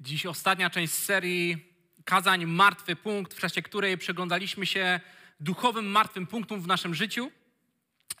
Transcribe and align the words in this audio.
Dziś 0.00 0.26
ostatnia 0.26 0.70
część 0.70 0.92
serii 0.92 1.72
kazań 2.04 2.46
Martwy 2.46 2.96
Punkt, 2.96 3.34
w 3.34 3.40
czasie 3.40 3.62
której 3.62 3.98
przeglądaliśmy 3.98 4.66
się 4.66 5.00
duchowym 5.40 5.86
martwym 5.86 6.26
punktom 6.26 6.60
w 6.60 6.66
naszym 6.66 6.94
życiu 6.94 7.30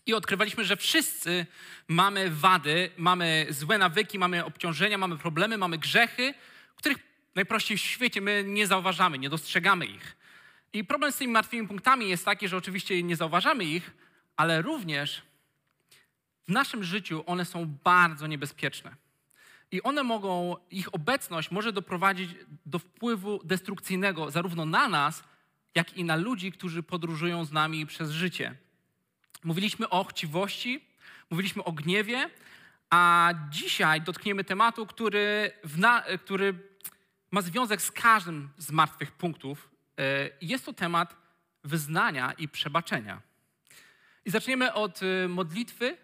i 0.06 0.14
odkrywaliśmy, 0.14 0.64
że 0.64 0.76
wszyscy 0.76 1.46
mamy 1.88 2.30
wady, 2.30 2.90
mamy 2.96 3.46
złe 3.50 3.78
nawyki, 3.78 4.18
mamy 4.18 4.44
obciążenia, 4.44 4.98
mamy 4.98 5.18
problemy, 5.18 5.58
mamy 5.58 5.78
grzechy, 5.78 6.34
których 6.76 6.98
najprościej 7.34 7.78
w 7.78 7.80
świecie 7.80 8.20
my 8.20 8.44
nie 8.46 8.66
zauważamy, 8.66 9.18
nie 9.18 9.30
dostrzegamy 9.30 9.86
ich. 9.86 10.16
I 10.72 10.84
problem 10.84 11.12
z 11.12 11.16
tymi 11.16 11.32
martwymi 11.32 11.68
punktami 11.68 12.08
jest 12.08 12.24
taki, 12.24 12.48
że 12.48 12.56
oczywiście 12.56 13.02
nie 13.02 13.16
zauważamy 13.16 13.64
ich, 13.64 13.90
ale 14.36 14.62
również 14.62 15.22
w 16.48 16.52
naszym 16.52 16.84
życiu 16.84 17.24
one 17.26 17.44
są 17.44 17.66
bardzo 17.84 18.26
niebezpieczne. 18.26 19.07
I 19.72 19.82
one 19.82 20.02
mogą, 20.02 20.56
ich 20.70 20.94
obecność 20.94 21.50
może 21.50 21.72
doprowadzić 21.72 22.30
do 22.66 22.78
wpływu 22.78 23.40
destrukcyjnego 23.44 24.30
zarówno 24.30 24.64
na 24.64 24.88
nas, 24.88 25.24
jak 25.74 25.96
i 25.96 26.04
na 26.04 26.16
ludzi, 26.16 26.52
którzy 26.52 26.82
podróżują 26.82 27.44
z 27.44 27.52
nami 27.52 27.86
przez 27.86 28.10
życie. 28.10 28.54
Mówiliśmy 29.44 29.88
o 29.88 30.04
chciwości, 30.04 30.84
mówiliśmy 31.30 31.64
o 31.64 31.72
gniewie, 31.72 32.30
a 32.90 33.30
dzisiaj 33.50 34.00
dotkniemy 34.00 34.44
tematu, 34.44 34.86
który, 34.86 35.52
na, 35.76 36.02
który 36.24 36.54
ma 37.30 37.42
związek 37.42 37.82
z 37.82 37.90
każdym 37.90 38.48
z 38.58 38.70
martwych 38.70 39.12
punktów. 39.12 39.70
E, 39.98 40.30
jest 40.40 40.64
to 40.64 40.72
temat 40.72 41.16
wyznania 41.64 42.32
i 42.32 42.48
przebaczenia. 42.48 43.22
I 44.24 44.30
zaczniemy 44.30 44.72
od 44.72 45.00
e, 45.02 45.28
modlitwy 45.28 45.96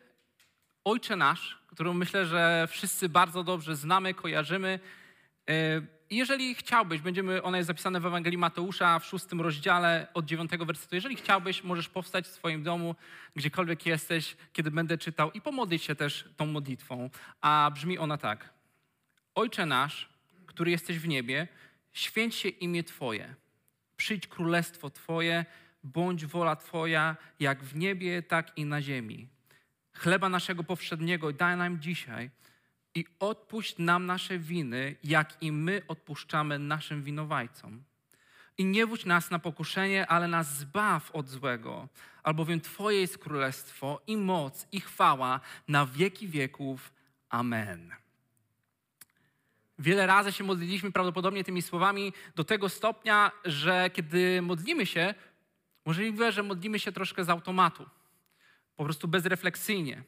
Ojcze 0.85 1.17
Nasz, 1.17 1.59
którą 1.75 1.95
myślę, 1.95 2.27
że 2.27 2.67
wszyscy 2.71 3.09
bardzo 3.09 3.45
dobrze 3.45 3.77
znamy, 3.77 4.15
kojarzymy. 4.15 4.81
E, 5.49 5.83
jeżeli 6.11 6.55
chciałbyś, 6.55 7.01
będziemy, 7.01 7.43
ona 7.43 7.57
jest 7.57 7.67
zapisana 7.67 8.01
w 8.01 8.07
Ewangelii 8.07 8.39
Mateusza 8.39 8.99
w 8.99 9.05
szóstym 9.05 9.41
rozdziale 9.41 10.07
od 10.15 10.25
dziewiątego 10.25 10.67
wersetu. 10.67 10.95
Jeżeli 10.95 11.17
chciałbyś, 11.17 11.65
możesz 11.65 11.89
powstać 11.89 12.27
w 12.27 12.31
swoim 12.31 12.63
domu, 12.63 12.95
gdziekolwiek 13.37 13.87
jesteś, 13.87 14.37
kiedy 14.53 14.71
będę 14.71 14.99
czytał 14.99 15.33
i 15.33 15.41
pomodlić 15.41 15.83
się 15.83 15.95
też 15.95 16.29
tą 16.37 16.47
modlitwą. 16.47 17.11
A 17.41 17.71
brzmi 17.75 17.99
ona 17.99 18.19
tak. 18.19 18.49
Ojcze 19.35 19.67
nasz, 19.67 20.09
który 20.47 20.71
jesteś 20.71 20.99
w 20.99 21.09
niebie, 21.09 21.49
święć 21.93 22.35
się 22.35 22.49
imię 22.49 22.85
Twoje. 22.85 23.35
Przyjdź 23.97 24.27
królestwo 24.27 24.91
Twoje, 24.91 25.45
bądź 25.85 26.27
wola 26.27 26.57
Twoja, 26.57 27.17
jak 27.41 27.65
w 27.65 27.77
niebie, 27.77 28.23
tak 28.23 28.59
i 28.59 28.65
na 28.65 28.83
ziemi. 28.83 29.34
Chleba 29.95 30.29
naszego 30.29 30.65
powszedniego 30.65 31.33
daj 31.33 31.57
nam 31.57 31.81
dzisiaj 31.81 32.31
i 32.95 33.05
odpuść 33.21 33.79
nam 33.79 34.07
nasze 34.07 34.39
winy, 34.39 34.97
jak 35.05 35.43
i 35.43 35.53
my 35.53 35.83
odpuszczamy 35.89 36.59
naszym 36.59 37.03
winowajcom. 37.03 37.83
I 38.59 38.65
nie 38.65 38.87
wódź 38.87 39.05
nas 39.05 39.31
na 39.31 39.39
pokuszenie, 39.39 40.07
ale 40.07 40.29
nas 40.29 40.59
zbaw 40.59 41.11
od 41.11 41.29
złego, 41.29 41.89
albowiem 42.23 42.61
Twoje 42.61 43.01
jest 43.01 43.19
królestwo 43.19 44.01
i 44.07 44.17
moc 44.17 44.67
i 44.73 44.81
chwała 44.81 45.41
na 45.69 45.87
wieki 45.87 46.29
wieków. 46.29 46.93
Amen. 47.29 47.91
Wiele 49.79 50.07
razy 50.07 50.33
się 50.33 50.45
modliliśmy 50.45 50.93
prawdopodobnie 50.93 51.45
tymi 51.45 51.63
słowami 51.63 52.13
do 52.35 52.45
tego 52.45 52.69
stopnia, 52.69 53.31
że 53.45 53.91
kiedy 53.91 54.43
modlimy 54.43 54.87
się, 54.87 55.15
możliwe, 55.85 56.33
że 56.33 56.43
modlimy 56.43 56.79
się 56.79 56.93
troszkę 56.93 57.25
z 57.25 57.31
automatu, 57.31 57.87
po 58.77 58.85
prostu 58.85 59.09
bezrefleksyjnie. 59.09 60.03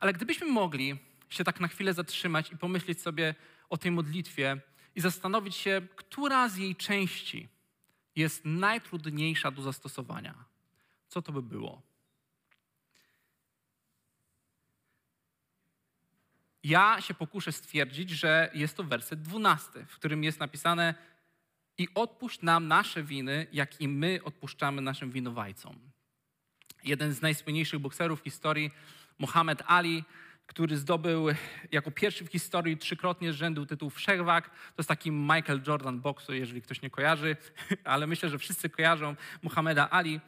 Ale 0.00 0.12
gdybyśmy 0.12 0.46
mogli 0.46 0.98
się 1.28 1.44
tak 1.44 1.60
na 1.60 1.68
chwilę 1.68 1.94
zatrzymać 1.94 2.52
i 2.52 2.56
pomyśleć 2.56 3.00
sobie 3.00 3.34
o 3.68 3.76
tej 3.76 3.90
modlitwie 3.90 4.60
i 4.94 5.00
zastanowić 5.00 5.56
się, 5.56 5.82
która 5.96 6.48
z 6.48 6.56
jej 6.56 6.76
części 6.76 7.48
jest 8.16 8.44
najtrudniejsza 8.44 9.50
do 9.50 9.62
zastosowania. 9.62 10.44
Co 11.08 11.22
to 11.22 11.32
by 11.32 11.42
było? 11.42 11.82
Ja 16.64 17.00
się 17.00 17.14
pokuszę 17.14 17.52
stwierdzić, 17.52 18.10
że 18.10 18.50
jest 18.54 18.76
to 18.76 18.84
werset 18.84 19.22
dwunasty, 19.22 19.86
w 19.86 19.94
którym 19.94 20.24
jest 20.24 20.40
napisane 20.40 20.94
i 21.78 21.88
odpuść 21.94 22.42
nam 22.42 22.68
nasze 22.68 23.02
winy, 23.02 23.46
jak 23.52 23.80
i 23.80 23.88
my 23.88 24.20
odpuszczamy 24.24 24.82
naszym 24.82 25.10
winowajcom. 25.10 25.92
Jeden 26.84 27.12
z 27.12 27.22
najsłynniejszych 27.22 27.80
bokserów 27.80 28.20
w 28.20 28.24
historii, 28.24 28.70
Muhammad 29.18 29.62
Ali, 29.66 30.04
który 30.46 30.76
zdobył 30.76 31.26
jako 31.72 31.90
pierwszy 31.90 32.24
w 32.24 32.28
historii 32.28 32.76
trzykrotnie 32.76 33.32
z 33.32 33.36
rzędu 33.36 33.66
tytuł 33.66 33.90
wszechwag. 33.90 34.50
To 34.50 34.74
jest 34.78 34.88
taki 34.88 35.10
Michael 35.10 35.60
Jordan 35.66 36.00
boksu, 36.00 36.34
jeżeli 36.34 36.62
ktoś 36.62 36.82
nie 36.82 36.90
kojarzy, 36.90 37.36
ale 37.84 38.06
myślę, 38.06 38.28
że 38.28 38.38
wszyscy 38.38 38.70
kojarzą 38.70 39.16
Muhammeda 39.42 39.90
Ali. 39.90 40.20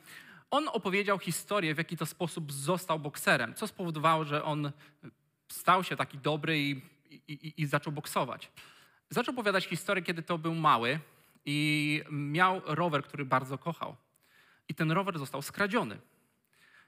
On 0.50 0.68
opowiedział 0.68 1.18
historię, 1.18 1.74
w 1.74 1.78
jaki 1.78 1.96
to 1.96 2.06
sposób 2.06 2.52
został 2.52 2.98
bokserem, 2.98 3.54
co 3.54 3.66
spowodowało, 3.66 4.24
że 4.24 4.44
on 4.44 4.72
stał 5.48 5.84
się 5.84 5.96
taki 5.96 6.18
dobry 6.18 6.60
i, 6.60 6.82
i, 7.28 7.62
i 7.62 7.66
zaczął 7.66 7.92
boksować. 7.92 8.50
Zaczął 9.10 9.34
opowiadać 9.34 9.66
historię, 9.66 10.02
kiedy 10.02 10.22
to 10.22 10.38
był 10.38 10.54
mały 10.54 10.98
i 11.44 12.02
miał 12.10 12.60
rower, 12.64 13.04
który 13.04 13.24
bardzo 13.24 13.58
kochał. 13.58 13.96
I 14.68 14.74
ten 14.74 14.92
rower 14.92 15.18
został 15.18 15.42
skradziony. 15.42 15.98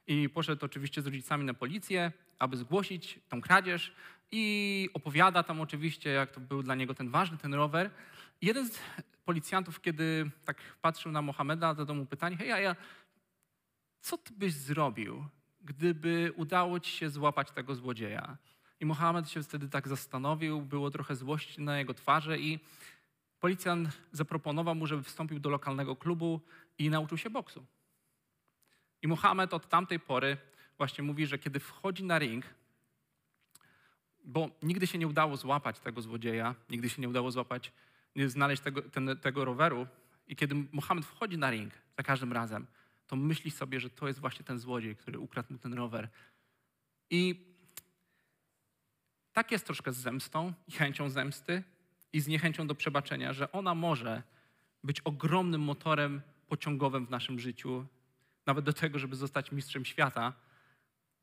I 0.06 0.28
poszedł 0.28 0.64
oczywiście 0.64 1.02
z 1.02 1.06
rodzicami 1.06 1.44
na 1.44 1.54
policję, 1.54 2.12
aby 2.38 2.56
zgłosić 2.56 3.20
tą 3.28 3.40
kradzież 3.40 3.92
i 4.32 4.88
opowiada 4.94 5.42
tam 5.42 5.60
oczywiście, 5.60 6.10
jak 6.10 6.30
to 6.30 6.40
był 6.40 6.62
dla 6.62 6.74
niego 6.74 6.94
ten 6.94 7.10
ważny, 7.10 7.38
ten 7.38 7.54
rower. 7.54 7.90
I 8.40 8.46
jeden 8.46 8.68
z 8.68 8.78
policjantów, 9.24 9.80
kiedy 9.80 10.30
tak 10.44 10.56
patrzył 10.82 11.12
na 11.12 11.22
Mohameda, 11.22 11.74
zadał 11.74 11.96
mu 11.96 12.06
pytanie, 12.06 12.36
hej, 12.36 12.48
ja, 12.48 12.76
co 14.00 14.18
ty 14.18 14.34
byś 14.34 14.52
zrobił, 14.52 15.24
gdyby 15.60 16.32
udało 16.36 16.80
ci 16.80 16.90
się 16.90 17.10
złapać 17.10 17.50
tego 17.50 17.74
złodzieja? 17.74 18.36
I 18.80 18.86
Mohamed 18.86 19.30
się 19.30 19.42
wtedy 19.42 19.68
tak 19.68 19.88
zastanowił, 19.88 20.60
było 20.60 20.90
trochę 20.90 21.16
złości 21.16 21.60
na 21.62 21.78
jego 21.78 21.94
twarzy 21.94 22.38
i 22.38 22.58
policjant 23.40 23.88
zaproponował 24.12 24.74
mu, 24.74 24.86
żeby 24.86 25.02
wstąpił 25.02 25.40
do 25.40 25.50
lokalnego 25.50 25.96
klubu 25.96 26.40
i 26.78 26.90
nauczył 26.90 27.18
się 27.18 27.30
boksu. 27.30 27.66
I 29.02 29.08
Mohamed 29.08 29.54
od 29.54 29.68
tamtej 29.68 30.00
pory 30.00 30.36
właśnie 30.78 31.04
mówi, 31.04 31.26
że 31.26 31.38
kiedy 31.38 31.60
wchodzi 31.60 32.04
na 32.04 32.18
ring, 32.18 32.44
bo 34.24 34.50
nigdy 34.62 34.86
się 34.86 34.98
nie 34.98 35.06
udało 35.06 35.36
złapać 35.36 35.80
tego 35.80 36.02
złodzieja, 36.02 36.54
nigdy 36.70 36.88
się 36.88 37.02
nie 37.02 37.08
udało 37.08 37.30
złapać, 37.30 37.72
nie 38.16 38.28
znaleźć 38.28 38.62
tego, 38.62 38.82
ten, 38.82 39.18
tego 39.20 39.44
roweru. 39.44 39.86
I 40.28 40.36
kiedy 40.36 40.54
Mohamed 40.72 41.04
wchodzi 41.04 41.38
na 41.38 41.50
ring 41.50 41.72
za 41.96 42.02
każdym 42.02 42.32
razem, 42.32 42.66
to 43.06 43.16
myśli 43.16 43.50
sobie, 43.50 43.80
że 43.80 43.90
to 43.90 44.08
jest 44.08 44.20
właśnie 44.20 44.44
ten 44.44 44.58
złodziej, 44.58 44.96
który 44.96 45.18
ukradł 45.18 45.52
mu 45.52 45.58
ten 45.58 45.74
rower. 45.74 46.08
I 47.10 47.46
tak 49.32 49.52
jest 49.52 49.66
troszkę 49.66 49.92
z 49.92 49.96
zemstą 49.96 50.52
i 50.68 50.72
chęcią 50.72 51.10
zemsty 51.10 51.62
i 52.12 52.20
z 52.20 52.28
niechęcią 52.28 52.66
do 52.66 52.74
przebaczenia, 52.74 53.32
że 53.32 53.52
ona 53.52 53.74
może 53.74 54.22
być 54.84 55.00
ogromnym 55.00 55.60
motorem 55.60 56.22
pociągowym 56.48 57.06
w 57.06 57.10
naszym 57.10 57.40
życiu, 57.40 57.86
nawet 58.46 58.64
do 58.64 58.72
tego, 58.72 58.98
żeby 58.98 59.16
zostać 59.16 59.52
mistrzem 59.52 59.84
świata, 59.84 60.32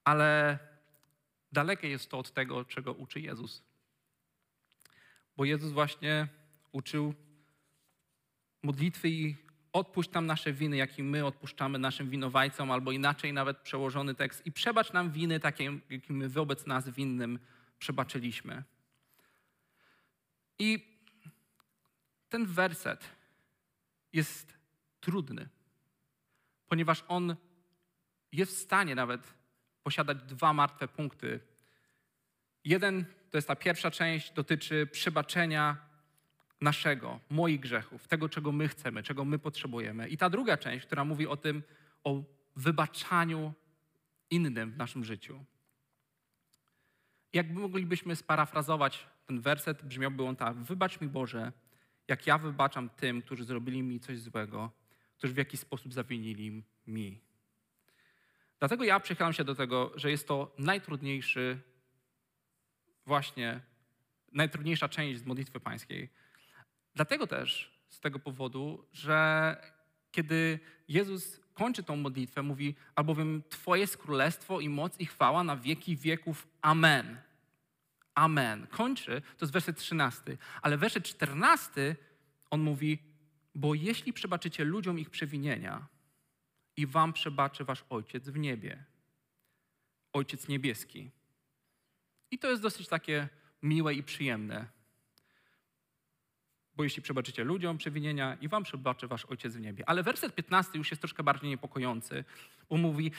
ale 0.04 0.60
dalekie 1.52 1.90
jest 1.90 2.10
to 2.10 2.20
od 2.20 2.34
tego, 2.34 2.66
czego 2.66 2.94
uczy 2.94 3.22
Jezus. 3.22 3.64
Bo 5.38 5.46
Jezus 5.46 5.72
właśnie 5.72 6.28
uczył 6.72 7.14
modlitwy 8.64 9.10
i 9.10 9.36
odpuść 9.74 10.12
nam 10.12 10.26
nasze 10.26 10.54
winy, 10.54 10.78
jak 10.78 11.00
i 11.00 11.04
my 11.04 11.26
odpuszczamy 11.26 11.80
naszym 11.80 12.10
winowajcom, 12.10 12.72
albo 12.72 12.92
inaczej 12.92 13.34
nawet 13.34 13.58
przełożony 13.58 14.16
tekst 14.16 14.46
i 14.46 14.52
przebacz 14.52 14.94
nam 14.94 15.12
winy 15.12 15.40
takie, 15.40 15.80
jakie 15.90 16.14
my 16.14 16.30
wobec 16.30 16.66
nas 16.66 16.90
winnym 16.90 17.40
przebaczyliśmy. 17.80 18.64
I 20.60 20.98
ten 22.30 22.46
werset 22.46 23.10
jest 24.14 24.58
trudny, 25.02 25.50
ponieważ 26.74 27.04
on 27.08 27.36
jest 28.32 28.56
w 28.56 28.58
stanie 28.58 28.96
nawet 28.96 29.34
posiadać 29.84 30.18
dwa 30.24 30.54
martwe 30.54 30.88
punkty. 30.88 31.40
Jeden 32.66 33.06
to 33.32 33.38
jest 33.38 33.48
ta 33.48 33.56
pierwsza 33.56 33.92
część, 33.92 34.32
dotyczy 34.32 34.88
przebaczenia 34.88 35.78
naszego, 36.62 37.20
moich 37.30 37.60
grzechów, 37.60 38.08
tego, 38.08 38.30
czego 38.30 38.52
my 38.52 38.68
chcemy, 38.68 39.04
czego 39.04 39.26
my 39.26 39.40
potrzebujemy. 39.40 40.10
I 40.10 40.18
ta 40.18 40.30
druga 40.30 40.58
część, 40.58 40.86
która 40.86 41.06
mówi 41.06 41.28
o 41.28 41.38
tym, 41.38 41.64
o 42.04 42.24
wybaczaniu 42.56 43.54
innym 44.30 44.72
w 44.72 44.78
naszym 44.78 45.04
życiu. 45.04 45.46
Jakby 47.34 47.60
moglibyśmy 47.60 48.16
sparafrazować 48.16 49.08
ten 49.26 49.42
werset, 49.42 49.84
brzmiałby 49.86 50.24
on 50.24 50.36
tak: 50.36 50.58
Wybacz 50.58 51.02
mi 51.02 51.08
Boże, 51.08 51.52
jak 52.08 52.28
ja 52.28 52.38
wybaczam 52.38 52.90
tym, 52.90 53.22
którzy 53.22 53.44
zrobili 53.44 53.84
mi 53.84 54.00
coś 54.00 54.20
złego, 54.20 54.83
którzy 55.24 55.34
w 55.34 55.38
jakiś 55.38 55.60
sposób 55.60 55.94
zawinili 55.94 56.64
mi. 56.88 57.22
Dlatego 58.60 58.84
ja 58.84 59.00
przychylam 59.00 59.34
się 59.34 59.44
do 59.44 59.56
tego, 59.56 59.92
że 59.96 60.12
jest 60.12 60.28
to 60.28 60.56
najtrudniejszy, 60.58 61.60
właśnie 63.06 63.62
najtrudniejsza 64.32 64.90
część 64.90 65.20
z 65.20 65.26
modlitwy 65.26 65.60
pańskiej. 65.60 66.10
Dlatego 66.96 67.28
też, 67.28 67.80
z 67.90 68.00
tego 68.00 68.20
powodu, 68.20 68.88
że 68.92 69.58
kiedy 70.12 70.60
Jezus 70.88 71.40
kończy 71.54 71.84
tą 71.84 71.96
modlitwę, 71.96 72.44
mówi, 72.44 72.76
albowiem 72.96 73.44
Twoje 73.50 73.82
jest 73.82 73.98
królestwo 73.98 74.60
i 74.60 74.70
moc 74.70 75.00
i 75.00 75.06
chwała 75.06 75.44
na 75.44 75.58
wieki 75.58 75.98
wieków. 75.98 76.48
Amen. 76.62 77.18
Amen. 78.16 78.68
Kończy, 78.68 79.22
to 79.38 79.46
jest 79.46 79.54
werset 79.54 79.78
13. 79.78 80.38
Ale 80.62 80.78
werset 80.78 81.04
14, 81.04 81.96
on 82.50 82.62
mówi, 82.62 83.13
bo 83.56 83.74
jeśli 83.74 84.14
przebaczycie 84.14 84.64
ludziom 84.64 85.00
ich 85.00 85.10
przewinienia 85.10 85.88
i 86.78 86.88
wam 86.88 87.14
przebaczy 87.14 87.66
wasz 87.66 87.86
Ojciec 87.90 88.30
w 88.30 88.38
niebie. 88.38 88.84
Ojciec 90.14 90.48
niebieski. 90.48 91.12
I 92.32 92.40
to 92.40 92.50
jest 92.50 92.62
dosyć 92.62 92.88
takie 92.88 93.30
miłe 93.62 93.94
i 93.94 94.04
przyjemne. 94.04 94.68
Bo 96.76 96.84
jeśli 96.84 97.02
przebaczycie 97.02 97.44
ludziom 97.44 97.78
przewinienia 97.78 98.38
i 98.42 98.48
wam 98.48 98.64
przebaczy 98.64 99.08
wasz 99.08 99.26
Ojciec 99.26 99.56
w 99.56 99.62
niebie. 99.62 99.90
Ale 99.90 100.04
werset 100.04 100.36
15 100.36 100.78
już 100.78 100.92
jest 100.92 101.02
troszkę 101.02 101.24
bardziej 101.24 101.50
niepokojący, 101.50 102.24
bo 102.70 102.78
mówi, 102.78 103.12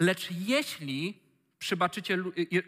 lecz 0.00 0.30
jeśli 0.30 1.20
przebaczycie, 1.58 2.18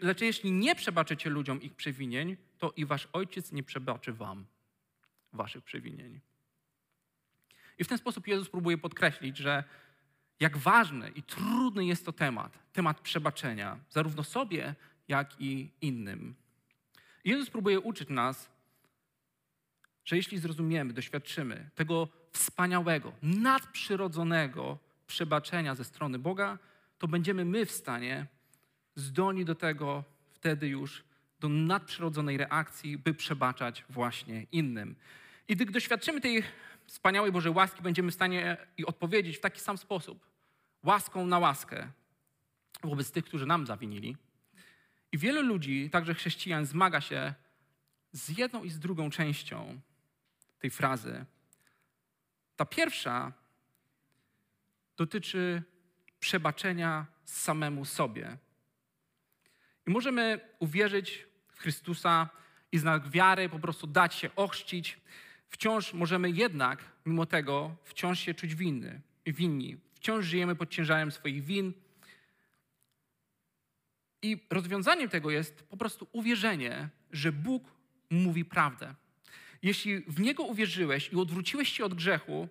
lecz 0.01 0.21
jeśli 0.21 0.51
nie 0.51 0.75
przebaczycie 0.75 1.29
ludziom 1.29 1.61
ich 1.61 1.75
przewinień, 1.75 2.37
to 2.57 2.73
i 2.75 2.85
wasz 2.85 3.07
Ojciec 3.13 3.51
nie 3.51 3.63
przebaczy 3.63 4.13
wam 4.13 4.45
waszych 5.33 5.63
przewinień. 5.63 6.19
I 7.79 7.83
w 7.83 7.87
ten 7.87 7.97
sposób 7.97 8.27
Jezus 8.27 8.49
próbuje 8.49 8.77
podkreślić, 8.77 9.37
że 9.37 9.63
jak 10.39 10.57
ważny 10.57 11.09
i 11.09 11.23
trudny 11.23 11.85
jest 11.85 12.05
to 12.05 12.13
temat, 12.13 12.59
temat 12.73 12.99
przebaczenia, 12.99 13.79
zarówno 13.89 14.23
sobie, 14.23 14.75
jak 15.07 15.41
i 15.41 15.69
innym. 15.81 16.35
Jezus 17.25 17.49
próbuje 17.49 17.79
uczyć 17.79 18.09
nas, 18.09 18.49
że 20.05 20.17
jeśli 20.17 20.37
zrozumiemy, 20.37 20.93
doświadczymy 20.93 21.69
tego 21.75 22.07
wspaniałego, 22.31 23.13
nadprzyrodzonego 23.23 24.77
przebaczenia 25.07 25.75
ze 25.75 25.83
strony 25.83 26.19
Boga, 26.19 26.57
to 26.97 27.07
będziemy 27.07 27.45
my 27.45 27.65
w 27.65 27.71
stanie 27.71 28.27
zdolni 28.95 29.45
do 29.45 29.55
tego 29.55 30.03
wtedy 30.31 30.67
już, 30.67 31.03
do 31.39 31.49
nadprzyrodzonej 31.49 32.37
reakcji, 32.37 32.97
by 32.97 33.13
przebaczać 33.13 33.85
właśnie 33.89 34.45
innym. 34.51 34.95
I 35.47 35.55
gdy 35.55 35.65
doświadczymy 35.65 36.21
tej 36.21 36.43
wspaniałej 36.87 37.31
Bożej 37.31 37.51
łaski, 37.51 37.81
będziemy 37.81 38.11
w 38.11 38.13
stanie 38.13 38.57
i 38.77 38.85
odpowiedzieć 38.85 39.37
w 39.37 39.41
taki 39.41 39.59
sam 39.59 39.77
sposób, 39.77 40.25
łaską 40.83 41.25
na 41.25 41.39
łaskę 41.39 41.87
wobec 42.83 43.11
tych, 43.11 43.25
którzy 43.25 43.45
nam 43.45 43.65
zawinili. 43.65 44.17
I 45.11 45.17
wielu 45.17 45.41
ludzi, 45.41 45.89
także 45.89 46.13
chrześcijan, 46.13 46.65
zmaga 46.65 47.01
się 47.01 47.33
z 48.11 48.37
jedną 48.37 48.63
i 48.63 48.69
z 48.69 48.79
drugą 48.79 49.09
częścią 49.09 49.79
tej 50.59 50.69
frazy. 50.69 51.25
Ta 52.55 52.65
pierwsza 52.65 53.33
dotyczy 54.97 55.63
przebaczenia 56.19 57.05
samemu 57.25 57.85
sobie. 57.85 58.37
I 59.87 59.91
możemy 59.91 60.39
uwierzyć 60.59 61.27
w 61.47 61.59
Chrystusa 61.59 62.29
i 62.71 62.77
znak 62.77 63.09
wiary 63.09 63.49
po 63.49 63.59
prostu 63.59 63.87
dać 63.87 64.15
się 64.15 64.35
ochrzcić. 64.35 64.99
Wciąż 65.49 65.93
możemy 65.93 66.29
jednak, 66.29 66.83
mimo 67.05 67.25
tego, 67.25 67.75
wciąż 67.83 68.19
się 68.19 68.33
czuć 68.33 68.55
winny, 68.55 69.01
winni. 69.25 69.77
Wciąż 69.93 70.25
żyjemy 70.25 70.55
pod 70.55 70.69
ciężarem 70.69 71.11
swoich 71.11 71.43
win. 71.43 71.73
I 74.21 74.37
rozwiązaniem 74.49 75.09
tego 75.09 75.31
jest 75.31 75.63
po 75.63 75.77
prostu 75.77 76.07
uwierzenie, 76.11 76.89
że 77.11 77.31
Bóg 77.31 77.63
mówi 78.09 78.45
prawdę. 78.45 78.95
Jeśli 79.63 80.01
w 80.01 80.19
Niego 80.19 80.43
uwierzyłeś 80.43 81.09
i 81.13 81.15
odwróciłeś 81.15 81.69
się 81.69 81.85
od 81.85 81.93
grzechu, 81.93 82.47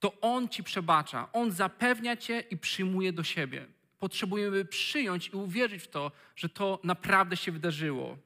to 0.00 0.20
On 0.20 0.48
ci 0.48 0.62
przebacza. 0.62 1.32
On 1.32 1.52
zapewnia 1.52 2.16
cię 2.16 2.40
i 2.50 2.56
przyjmuje 2.56 3.12
do 3.12 3.24
siebie. 3.24 3.66
Potrzebujemy 3.98 4.64
przyjąć 4.64 5.28
i 5.28 5.36
uwierzyć 5.36 5.82
w 5.82 5.88
to, 5.88 6.12
że 6.36 6.48
to 6.48 6.80
naprawdę 6.84 7.36
się 7.36 7.52
wydarzyło. 7.52 8.18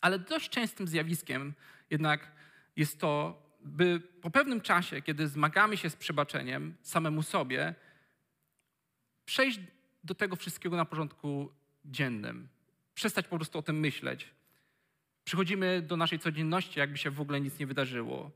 Ale 0.00 0.18
dość 0.18 0.50
częstym 0.50 0.88
zjawiskiem 0.88 1.54
jednak 1.90 2.37
jest 2.78 3.00
to, 3.00 3.42
by 3.60 4.00
po 4.00 4.30
pewnym 4.30 4.60
czasie, 4.60 5.02
kiedy 5.02 5.28
zmagamy 5.28 5.76
się 5.76 5.90
z 5.90 5.96
przebaczeniem 5.96 6.74
samemu 6.82 7.22
sobie, 7.22 7.74
przejść 9.24 9.60
do 10.04 10.14
tego 10.14 10.36
wszystkiego 10.36 10.76
na 10.76 10.84
porządku 10.84 11.52
dziennym. 11.84 12.48
Przestać 12.94 13.28
po 13.28 13.36
prostu 13.36 13.58
o 13.58 13.62
tym 13.62 13.80
myśleć. 13.80 14.30
Przychodzimy 15.24 15.82
do 15.82 15.96
naszej 15.96 16.18
codzienności, 16.18 16.78
jakby 16.78 16.98
się 16.98 17.10
w 17.10 17.20
ogóle 17.20 17.40
nic 17.40 17.58
nie 17.58 17.66
wydarzyło. 17.66 18.30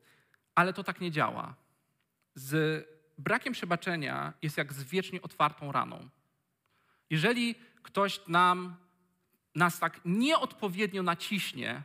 Ale 0.55 0.73
to 0.73 0.85
tak 0.85 1.01
nie 1.01 1.11
działa. 1.11 1.55
Z 2.35 2.85
brakiem 3.19 3.53
przebaczenia 3.53 4.33
jest 4.43 4.57
jak 4.59 4.73
z 4.73 4.85
wiecznie 4.85 5.23
otwartą 5.23 5.73
raną. 5.73 6.09
Jeżeli 7.11 7.55
ktoś 7.83 8.21
nam, 8.29 8.77
nas 9.55 9.79
tak 9.79 10.01
nieodpowiednio 10.05 11.03
naciśnie, 11.03 11.83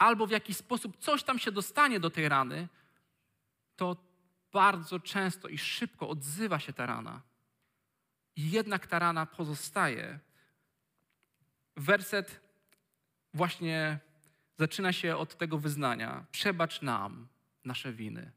albo 0.00 0.26
w 0.26 0.30
jakiś 0.30 0.56
sposób 0.56 0.96
coś 0.98 1.22
tam 1.22 1.38
się 1.38 1.52
dostanie 1.52 2.00
do 2.00 2.10
tej 2.10 2.28
rany, 2.28 2.68
to 3.76 3.96
bardzo 4.52 5.00
często 5.00 5.48
i 5.48 5.58
szybko 5.58 6.08
odzywa 6.08 6.58
się 6.60 6.72
ta 6.72 6.86
rana. 6.86 7.22
I 8.36 8.50
jednak 8.50 8.86
ta 8.86 8.98
rana 8.98 9.26
pozostaje. 9.26 10.18
Werset 11.76 12.40
właśnie 13.34 13.98
zaczyna 14.58 14.92
się 14.92 15.16
od 15.16 15.38
tego 15.38 15.58
wyznania: 15.58 16.26
Przebacz 16.32 16.82
nam 16.82 17.28
nasze 17.64 17.92
winy. 17.92 18.32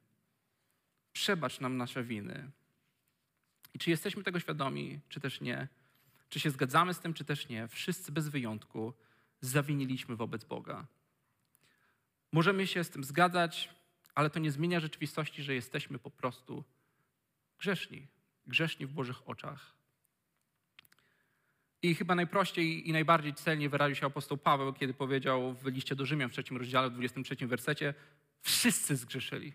Przebacz 1.13 1.60
nam 1.60 1.77
nasze 1.77 2.04
winy. 2.04 2.51
I 3.74 3.80
czy 3.80 3.89
jesteśmy 3.89 4.24
tego 4.24 4.39
świadomi, 4.39 5.00
czy 5.10 5.19
też 5.19 5.42
nie? 5.42 5.68
Czy 6.30 6.39
się 6.39 6.50
zgadzamy 6.50 6.94
z 6.94 7.00
tym, 7.00 7.13
czy 7.13 7.25
też 7.25 7.50
nie? 7.50 7.68
Wszyscy 7.68 8.12
bez 8.12 8.30
wyjątku 8.30 8.94
zawiniliśmy 9.42 10.15
wobec 10.15 10.44
Boga. 10.44 10.88
Możemy 12.34 12.68
się 12.68 12.84
z 12.84 12.90
tym 12.90 13.04
zgadzać, 13.04 13.70
ale 14.16 14.30
to 14.30 14.40
nie 14.40 14.52
zmienia 14.52 14.80
rzeczywistości, 14.80 15.44
że 15.44 15.54
jesteśmy 15.54 16.00
po 16.00 16.12
prostu 16.12 16.64
grzeszni. 17.60 18.08
Grzeszni 18.48 18.86
w 18.86 18.92
Bożych 18.92 19.30
oczach. 19.30 19.74
I 21.82 21.96
chyba 21.96 22.16
najprościej 22.16 22.90
i 22.90 22.92
najbardziej 22.92 23.34
celnie 23.34 23.70
wyraził 23.70 23.96
się 23.96 24.06
apostoł 24.06 24.38
Paweł, 24.38 24.74
kiedy 24.74 24.94
powiedział 24.94 25.54
w 25.54 25.66
liście 25.66 25.96
do 25.96 26.06
Rzymian 26.06 26.30
w 26.30 26.34
trzecim 26.34 26.58
rozdziale, 26.58 26.90
w 26.90 26.94
23 26.94 27.48
wersecie, 27.48 27.94
wszyscy 28.42 28.96
zgrzeszyli. 28.96 29.54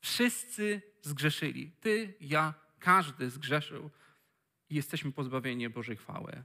Wszyscy 0.00 0.82
zgrzeszyli. 1.02 1.70
Ty, 1.80 2.14
ja, 2.20 2.54
każdy 2.78 3.30
zgrzeszył 3.30 3.90
i 4.70 4.74
jesteśmy 4.74 5.12
pozbawieni 5.12 5.68
Bożej 5.68 5.96
chwały. 5.96 6.44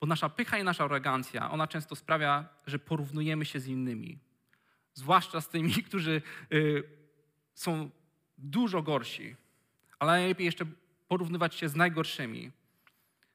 Bo 0.00 0.06
nasza 0.06 0.28
pycha 0.28 0.58
i 0.58 0.64
nasza 0.64 0.84
arogancja, 0.84 1.50
ona 1.50 1.66
często 1.66 1.96
sprawia, 1.96 2.48
że 2.66 2.78
porównujemy 2.78 3.44
się 3.44 3.60
z 3.60 3.66
innymi. 3.66 4.18
Zwłaszcza 4.94 5.40
z 5.40 5.48
tymi, 5.48 5.74
którzy 5.88 6.22
y, 6.52 6.82
są 7.54 7.90
dużo 8.38 8.82
gorsi. 8.82 9.36
Ale 9.98 10.12
najlepiej 10.12 10.44
jeszcze 10.44 10.66
porównywać 11.08 11.54
się 11.54 11.68
z 11.68 11.76
najgorszymi. 11.76 12.50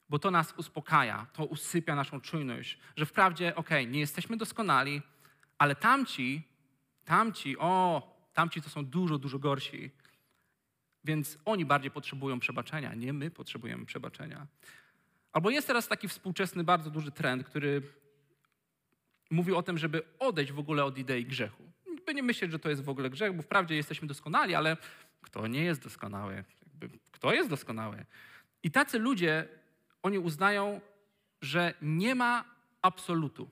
Bo 0.08 0.18
to 0.18 0.30
nas 0.30 0.54
uspokaja, 0.56 1.26
to 1.32 1.44
usypia 1.44 1.94
naszą 1.94 2.20
czujność, 2.20 2.78
że 2.96 3.06
wprawdzie, 3.06 3.56
okej, 3.56 3.84
okay, 3.84 3.92
nie 3.92 4.00
jesteśmy 4.00 4.36
doskonali, 4.36 5.02
ale 5.58 5.74
tamci, 5.74 6.42
tamci, 7.04 7.58
o, 7.58 8.02
tamci 8.32 8.62
to 8.62 8.70
są 8.70 8.84
dużo, 8.86 9.18
dużo 9.18 9.38
gorsi. 9.38 9.90
Więc 11.04 11.38
oni 11.44 11.64
bardziej 11.64 11.90
potrzebują 11.90 12.40
przebaczenia, 12.40 12.94
nie 12.94 13.12
my 13.12 13.30
potrzebujemy 13.30 13.86
przebaczenia. 13.86 14.46
Albo 15.34 15.50
jest 15.50 15.66
teraz 15.66 15.88
taki 15.88 16.08
współczesny, 16.08 16.64
bardzo 16.64 16.90
duży 16.90 17.12
trend, 17.12 17.44
który 17.44 17.82
mówi 19.30 19.52
o 19.52 19.62
tym, 19.62 19.78
żeby 19.78 20.02
odejść 20.18 20.52
w 20.52 20.58
ogóle 20.58 20.84
od 20.84 20.98
idei 20.98 21.26
grzechu. 21.26 21.62
By 22.06 22.14
nie 22.14 22.22
myśleć, 22.22 22.52
że 22.52 22.58
to 22.58 22.70
jest 22.70 22.82
w 22.82 22.88
ogóle 22.88 23.10
grzech, 23.10 23.36
bo 23.36 23.42
wprawdzie 23.42 23.76
jesteśmy 23.76 24.08
doskonali, 24.08 24.54
ale 24.54 24.76
kto 25.22 25.46
nie 25.46 25.64
jest 25.64 25.82
doskonały? 25.82 26.44
Kto 27.10 27.32
jest 27.32 27.50
doskonały? 27.50 28.04
I 28.62 28.70
tacy 28.70 28.98
ludzie, 28.98 29.48
oni 30.02 30.18
uznają, 30.18 30.80
że 31.42 31.74
nie 31.82 32.14
ma 32.14 32.44
absolutu. 32.82 33.50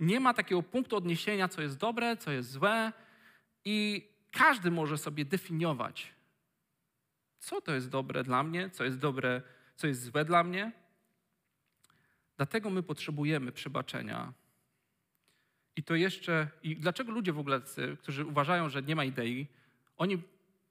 Nie 0.00 0.20
ma 0.20 0.34
takiego 0.34 0.62
punktu 0.62 0.96
odniesienia, 0.96 1.48
co 1.48 1.62
jest 1.62 1.76
dobre, 1.76 2.16
co 2.16 2.32
jest 2.32 2.50
złe, 2.50 2.92
i 3.64 4.08
każdy 4.32 4.70
może 4.70 4.98
sobie 4.98 5.24
definiować, 5.24 6.12
co 7.38 7.60
to 7.60 7.74
jest 7.74 7.88
dobre 7.88 8.24
dla 8.24 8.42
mnie, 8.42 8.70
co 8.70 8.84
jest 8.84 8.98
dobre, 8.98 9.42
co 9.76 9.86
jest 9.86 10.02
złe 10.02 10.24
dla 10.24 10.44
mnie. 10.44 10.72
Dlatego 12.38 12.70
my 12.70 12.82
potrzebujemy 12.82 13.52
przebaczenia. 13.52 14.32
I 15.76 15.82
to 15.82 15.94
jeszcze, 15.94 16.48
i 16.62 16.76
dlaczego 16.76 17.12
ludzie 17.12 17.32
w 17.32 17.38
ogóle, 17.38 17.60
którzy 17.98 18.26
uważają, 18.26 18.68
że 18.68 18.82
nie 18.82 18.96
ma 18.96 19.04
idei, 19.04 19.46
oni 19.96 20.22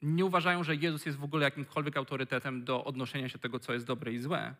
nie 0.02 0.26
uważają, 0.26 0.64
że 0.64 0.76
Jezus 0.76 1.06
jest 1.06 1.18
w 1.18 1.24
ogóle 1.24 1.44
jakimkolwiek 1.44 1.98
autorytetem 1.98 2.64
do 2.64 2.84
odnoszenia 2.84 3.30
się 3.30 3.40
tego, 3.40 3.60
co 3.60 3.74
jest 3.74 3.86
dobre 3.86 4.14
i 4.14 4.20
złe. 4.20 4.56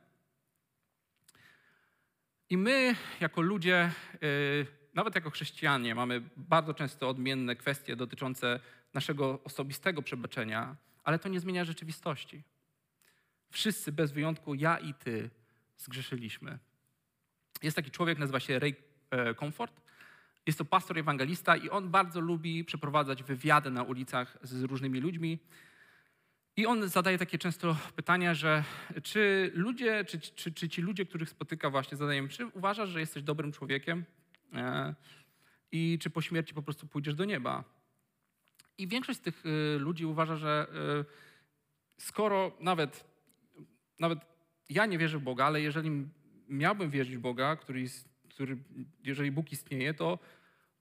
I 2.50 2.58
my, 2.58 2.96
jako 3.20 3.42
ludzie, 3.42 3.92
yy, 4.22 4.68
nawet 4.94 5.16
jako 5.16 5.30
chrześcijanie 5.30 5.96
mamy 5.96 6.22
bardzo 6.38 6.74
często 6.74 7.10
odmienne 7.10 7.56
kwestie 7.56 7.96
dotyczące 7.96 8.60
naszego 8.94 9.44
osobistego 9.44 10.02
przebaczenia, 10.02 10.76
ale 11.04 11.20
to 11.20 11.30
nie 11.30 11.40
zmienia 11.40 11.66
rzeczywistości. 11.66 12.44
Wszyscy 13.50 13.92
bez 13.92 14.12
wyjątku, 14.12 14.56
ja 14.56 14.78
i 14.78 14.94
ty, 14.94 15.30
zgrzeszyliśmy. 15.78 16.60
Jest 17.64 17.76
taki 17.76 17.92
człowiek, 17.92 18.18
nazywa 18.18 18.40
się 18.40 18.60
Ray 18.60 18.76
e, 19.12 19.36
Comfort. 19.36 19.82
Jest 20.46 20.58
to 20.58 20.66
pastor 20.66 21.00
ewangelista 21.00 21.58
i 21.58 21.70
on 21.70 21.90
bardzo 21.90 22.20
lubi 22.20 22.66
przeprowadzać 22.66 23.24
wywiady 23.24 23.72
na 23.72 23.84
ulicach 23.84 24.38
z 24.42 24.64
różnymi 24.64 25.00
ludźmi. 25.00 25.40
I 26.56 26.66
on 26.66 26.90
zadaje 26.90 27.18
takie 27.18 27.38
często 27.38 27.78
pytania, 27.96 28.34
że 28.34 28.64
czy 29.04 29.52
ludzie, 29.54 30.06
czy, 30.06 30.20
czy, 30.20 30.52
czy 30.52 30.70
ci 30.70 30.82
ludzie, 30.82 31.06
których 31.06 31.30
spotyka 31.30 31.70
właśnie, 31.70 31.98
zadają, 31.98 32.28
czy 32.28 32.46
uważasz, 32.46 32.90
że 32.90 33.00
jesteś 33.00 33.24
dobrym 33.24 33.52
człowiekiem 33.52 34.06
e, 34.54 34.96
i 35.72 36.00
czy 36.02 36.10
po 36.10 36.22
śmierci 36.22 36.54
po 36.54 36.62
prostu 36.62 36.88
pójdziesz 36.88 37.16
do 37.16 37.26
nieba? 37.26 37.64
I 38.78 38.88
większość 38.88 39.20
z 39.20 39.22
tych 39.22 39.44
e, 39.46 39.78
ludzi 39.78 40.06
uważa, 40.06 40.36
że 40.36 40.68
skoro 41.98 42.52
nawet, 42.60 43.06
nawet 44.00 44.20
ja 44.70 44.86
nie 44.86 44.98
wierzę 44.98 45.18
w 45.18 45.24
Boga, 45.24 45.46
ale 45.46 45.62
jeżeli 45.62 46.08
miałbym 46.50 46.90
wierzyć 46.90 47.18
w 47.18 47.20
Boga, 47.20 47.56
który, 47.56 47.86
który 48.30 48.58
jeżeli 49.04 49.32
Bóg 49.32 49.52
istnieje, 49.52 49.94
to, 49.94 50.20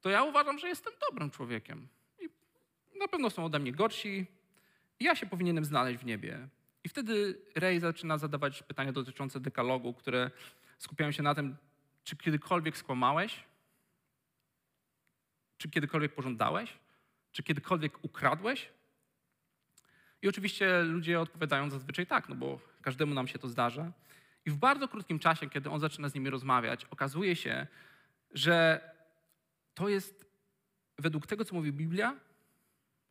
to 0.01 0.11
ja 0.11 0.25
uważam, 0.25 0.59
że 0.59 0.69
jestem 0.69 0.93
dobrym 1.11 1.31
człowiekiem. 1.31 1.89
I 2.19 2.29
na 2.99 3.09
pewno 3.09 3.31
są 3.31 3.45
ode 3.45 3.59
mnie 3.59 3.73
gorsi, 3.73 4.27
i 5.01 5.05
ja 5.05 5.15
się 5.15 5.27
powinienem 5.27 5.65
znaleźć 5.65 6.01
w 6.01 6.07
niebie. 6.07 6.49
I 6.85 6.89
wtedy 6.89 7.41
Ray 7.55 7.81
zaczyna 7.81 8.19
zadawać 8.19 8.63
pytania 8.63 8.93
dotyczące 8.93 9.41
dekalogu, 9.41 9.95
które 9.95 10.31
skupiają 10.79 11.13
się 11.13 11.23
na 11.23 11.35
tym, 11.35 11.57
czy 12.05 12.17
kiedykolwiek 12.17 12.77
skłamałeś? 12.77 13.45
Czy 15.59 15.71
kiedykolwiek 15.71 16.15
pożądałeś? 16.15 16.73
Czy 17.33 17.43
kiedykolwiek 17.43 18.05
ukradłeś? 18.05 18.69
I 20.23 20.29
oczywiście 20.29 20.83
ludzie 20.83 21.21
odpowiadają 21.21 21.71
zazwyczaj 21.71 22.07
tak, 22.07 22.29
no 22.29 22.35
bo 22.35 22.61
każdemu 22.83 23.15
nam 23.15 23.29
się 23.29 23.39
to 23.39 23.49
zdarza. 23.49 23.93
I 24.47 24.51
w 24.51 24.57
bardzo 24.57 24.89
krótkim 24.89 25.19
czasie, 25.19 25.51
kiedy 25.51 25.71
on 25.71 25.81
zaczyna 25.81 26.09
z 26.09 26.15
nimi 26.15 26.31
rozmawiać, 26.31 26.85
okazuje 26.85 27.37
się, 27.37 27.67
że 28.31 28.91
to 29.75 29.89
jest 29.89 30.27
według 30.99 31.27
tego, 31.27 31.45
co 31.45 31.55
mówi 31.55 31.73
Biblia, 31.73 32.17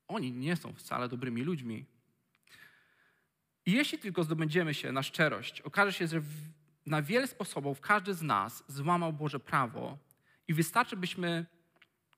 oni 0.07 0.31
nie 0.31 0.55
są 0.55 0.73
wcale 0.73 1.09
dobrymi 1.09 1.43
ludźmi. 1.43 1.85
I 3.65 3.71
jeśli 3.71 3.99
tylko 3.99 4.23
zdobędziemy 4.23 4.73
się 4.73 4.91
na 4.91 5.03
szczerość, 5.03 5.61
okaże 5.61 5.93
się, 5.93 6.07
że 6.07 6.21
na 6.85 7.01
wiele 7.01 7.27
sposobów 7.27 7.81
każdy 7.81 8.13
z 8.13 8.21
nas 8.21 8.63
złamał 8.67 9.13
Boże 9.13 9.39
prawo 9.39 9.97
i 10.47 10.53
wystarczy, 10.53 10.97
byśmy 10.97 11.45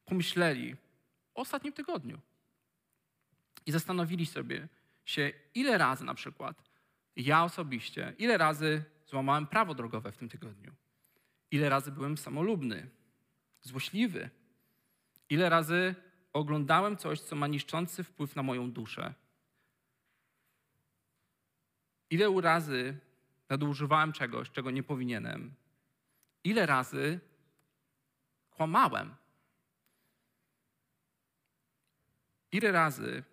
pomyśleli 0.06 0.76
o 1.36 1.42
ostatnim 1.42 1.74
tygodniu 1.74 2.20
i 3.66 3.72
zastanowili 3.72 4.26
sobie 4.26 4.68
się, 5.06 5.32
ile 5.56 5.78
razy 5.78 6.06
na 6.06 6.14
przykład 6.14 6.64
ja 7.16 7.44
osobiście, 7.44 8.14
ile 8.18 8.38
razy 8.38 8.84
złamałem 9.08 9.48
prawo 9.48 9.74
drogowe 9.74 10.12
w 10.12 10.18
tym 10.18 10.30
tygodniu, 10.30 10.72
ile 11.52 11.70
razy 11.70 11.92
byłem 11.92 12.18
samolubny, 12.18 12.90
złośliwy, 13.62 14.30
ile 15.30 15.50
razy 15.50 15.96
oglądałem 16.34 16.98
coś, 16.98 17.20
co 17.20 17.36
ma 17.36 17.48
niszczący 17.48 18.04
wpływ 18.04 18.36
na 18.36 18.44
moją 18.44 18.72
duszę. 18.72 19.14
Ile 22.10 22.42
razy 22.42 22.98
nadużywałem 23.50 24.14
czegoś, 24.14 24.52
czego 24.52 24.72
nie 24.72 24.84
powinienem? 24.84 25.54
Ile 26.44 26.66
razy 26.66 27.20
kłamałem? 28.52 29.16
Ile 32.52 32.72
razy 32.72 33.24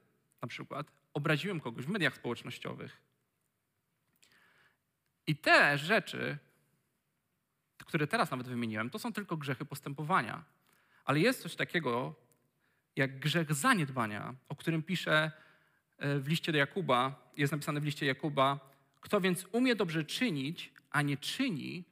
na 0.42 0.48
przykład 0.48 0.92
obraziłem 1.14 1.60
kogoś 1.60 1.84
w 1.84 1.88
mediach 1.88 2.14
społecznościowych? 2.14 3.03
I 5.26 5.36
te 5.36 5.78
rzeczy, 5.78 6.38
które 7.78 8.06
teraz 8.06 8.30
nawet 8.30 8.48
wymieniłem, 8.48 8.90
to 8.90 8.98
są 8.98 9.12
tylko 9.12 9.36
grzechy 9.36 9.64
postępowania. 9.64 10.44
Ale 11.04 11.20
jest 11.20 11.42
coś 11.42 11.56
takiego, 11.56 12.14
jak 12.96 13.18
grzech 13.18 13.54
zaniedbania, 13.54 14.34
o 14.48 14.56
którym 14.56 14.82
pisze 14.82 15.32
e, 15.98 16.18
w 16.18 16.28
liście 16.28 16.52
do 16.52 16.58
Jakuba, 16.58 17.30
jest 17.36 17.52
napisane 17.52 17.80
w 17.80 17.84
liście 17.84 18.06
Jakuba, 18.06 18.60
kto 19.00 19.20
więc 19.20 19.46
umie 19.52 19.76
dobrze 19.76 20.04
czynić, 20.04 20.72
a 20.90 21.02
nie 21.02 21.16
czyni, 21.16 21.84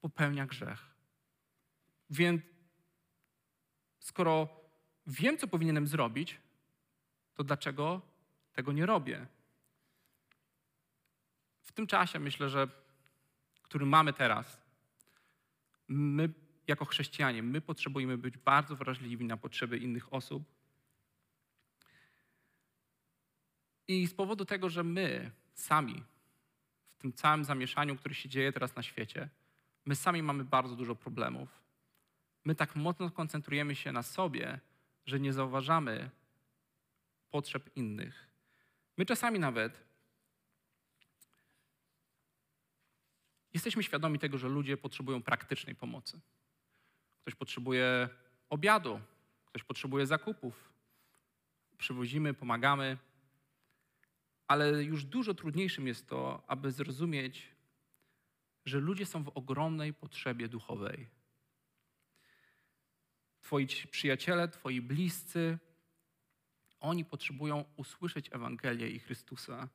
popełnia 0.00 0.46
grzech. 0.46 0.86
Więc 2.10 2.42
skoro 3.98 4.48
wiem, 5.06 5.38
co 5.38 5.48
powinienem 5.48 5.86
zrobić, 5.86 6.40
to 7.34 7.44
dlaczego 7.44 8.00
tego 8.52 8.72
nie 8.72 8.86
robię? 8.86 9.26
W 11.68 11.72
tym 11.72 11.86
czasie 11.86 12.18
myślę, 12.18 12.48
że 12.48 12.68
który 13.62 13.86
mamy 13.86 14.12
teraz, 14.12 14.60
my 15.88 16.28
jako 16.66 16.84
chrześcijanie, 16.84 17.42
my 17.42 17.60
potrzebujemy 17.60 18.18
być 18.18 18.38
bardzo 18.38 18.76
wrażliwi 18.76 19.24
na 19.24 19.36
potrzeby 19.36 19.78
innych 19.78 20.12
osób. 20.14 20.42
I 23.88 24.06
z 24.06 24.14
powodu 24.14 24.44
tego, 24.44 24.68
że 24.68 24.84
my 24.84 25.30
sami, 25.54 26.04
w 26.92 26.98
tym 26.98 27.12
całym 27.12 27.44
zamieszaniu, 27.44 27.96
które 27.96 28.14
się 28.14 28.28
dzieje 28.28 28.52
teraz 28.52 28.76
na 28.76 28.82
świecie, 28.82 29.28
my 29.84 29.96
sami 29.96 30.22
mamy 30.22 30.44
bardzo 30.44 30.76
dużo 30.76 30.94
problemów. 30.94 31.48
My 32.44 32.54
tak 32.54 32.76
mocno 32.76 33.10
koncentrujemy 33.10 33.74
się 33.74 33.92
na 33.92 34.02
sobie, 34.02 34.60
że 35.06 35.20
nie 35.20 35.32
zauważamy 35.32 36.10
potrzeb 37.30 37.76
innych. 37.76 38.28
My 38.96 39.06
czasami 39.06 39.38
nawet 39.38 39.87
jesteśmy 43.58 43.82
świadomi 43.82 44.18
tego, 44.18 44.38
że 44.38 44.48
ludzie 44.48 44.76
potrzebują 44.76 45.22
praktycznej 45.22 45.74
pomocy. 45.74 46.20
Ktoś 47.22 47.34
potrzebuje 47.34 48.08
obiadu, 48.48 49.00
ktoś 49.46 49.62
potrzebuje 49.62 50.06
zakupów. 50.06 50.72
Przywozimy, 51.78 52.34
pomagamy, 52.34 52.96
ale 54.46 54.84
już 54.84 55.04
dużo 55.04 55.34
trudniejszym 55.34 55.86
jest 55.86 56.06
to, 56.06 56.42
aby 56.46 56.72
zrozumieć, 56.72 57.48
że 58.64 58.80
ludzie 58.80 59.06
są 59.06 59.24
w 59.24 59.28
ogromnej 59.28 59.94
potrzebie 59.94 60.48
duchowej. 60.48 61.08
Twoi 63.40 63.66
przyjaciele, 63.90 64.48
Twoi 64.48 64.80
bliscy, 64.80 65.58
oni 66.80 67.04
potrzebują 67.04 67.64
usłyszeć 67.76 68.28
Ewangelię 68.32 68.90
i 68.90 68.98
Chrystusa. 68.98 69.68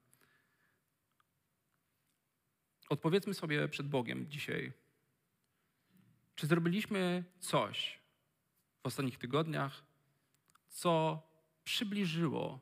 Odpowiedzmy 2.90 3.34
sobie 3.34 3.68
przed 3.68 3.88
Bogiem 3.88 4.30
dzisiaj, 4.30 4.74
czy 6.36 6.48
zrobiliśmy 6.48 7.24
coś 7.40 8.00
w 8.84 8.86
ostatnich 8.86 9.18
tygodniach, 9.18 9.84
co 10.70 11.22
przybliżyło 11.63 12.60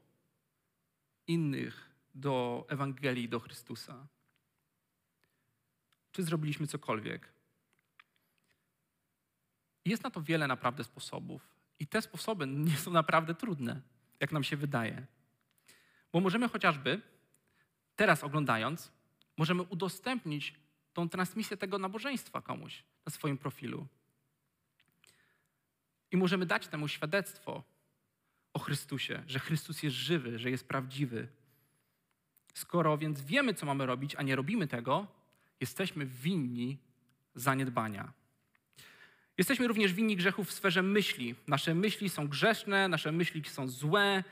innych 1.27 1.89
do 2.15 2.65
Ewangelii, 2.69 3.29
do 3.29 3.39
Chrystusa? 3.39 4.07
Czy 6.11 6.23
zrobiliśmy 6.23 6.67
cokolwiek? 6.67 7.33
Jest 9.85 10.03
na 10.03 10.11
to 10.11 10.21
wiele 10.21 10.47
naprawdę 10.47 10.83
sposobów. 10.83 11.55
I 11.79 11.87
te 11.87 12.01
sposoby 12.01 12.47
nie 12.67 12.77
są 12.77 12.91
naprawdę 12.91 13.35
trudne, 13.35 13.81
jak 14.19 14.31
nam 14.31 14.43
się 14.43 14.57
wydaje. 14.57 15.05
Bo 16.13 16.19
możemy 16.19 16.49
chociażby, 16.49 17.01
teraz 17.95 18.23
oglądając, 18.23 18.91
możemy 19.41 19.63
udostępnić 19.63 20.53
tą 20.93 21.09
transmisję 21.09 21.57
tego 21.57 21.77
nabożeństwa 21.77 22.41
komuś 22.41 22.83
na 23.05 23.11
swoim 23.11 23.37
profilu. 23.37 23.87
I 26.11 26.17
możemy 26.17 26.45
dać 26.45 26.67
temu 26.67 26.87
świadectwo 26.87 27.63
o 28.53 28.59
Chrystusie, 28.59 29.23
że 29.27 29.39
Chrystus 29.39 29.83
jest 29.83 29.95
żywy, 29.95 30.39
że 30.39 30.51
jest 30.51 30.67
prawdziwy. 30.67 31.27
Skoro 32.53 32.97
więc 32.97 33.21
wiemy, 33.21 33.53
co 33.53 33.65
mamy 33.65 33.85
robić, 33.85 34.15
a 34.15 34.21
nie 34.21 34.35
robimy 34.35 34.67
tego, 34.67 35.07
jesteśmy 35.59 36.05
winni 36.05 36.77
zaniedbania. 37.35 38.13
Jesteśmy 39.37 39.67
również 39.67 39.93
winni 39.93 40.15
grzechów 40.15 40.47
w 40.47 40.53
sferze 40.53 40.83
myśli. 40.83 41.35
Nasze 41.47 41.75
myśli 41.75 42.09
są 42.09 42.27
grzeszne, 42.27 42.87
nasze 42.87 43.11
myśli 43.11 43.43
są 43.45 43.67
złe, 43.67 44.23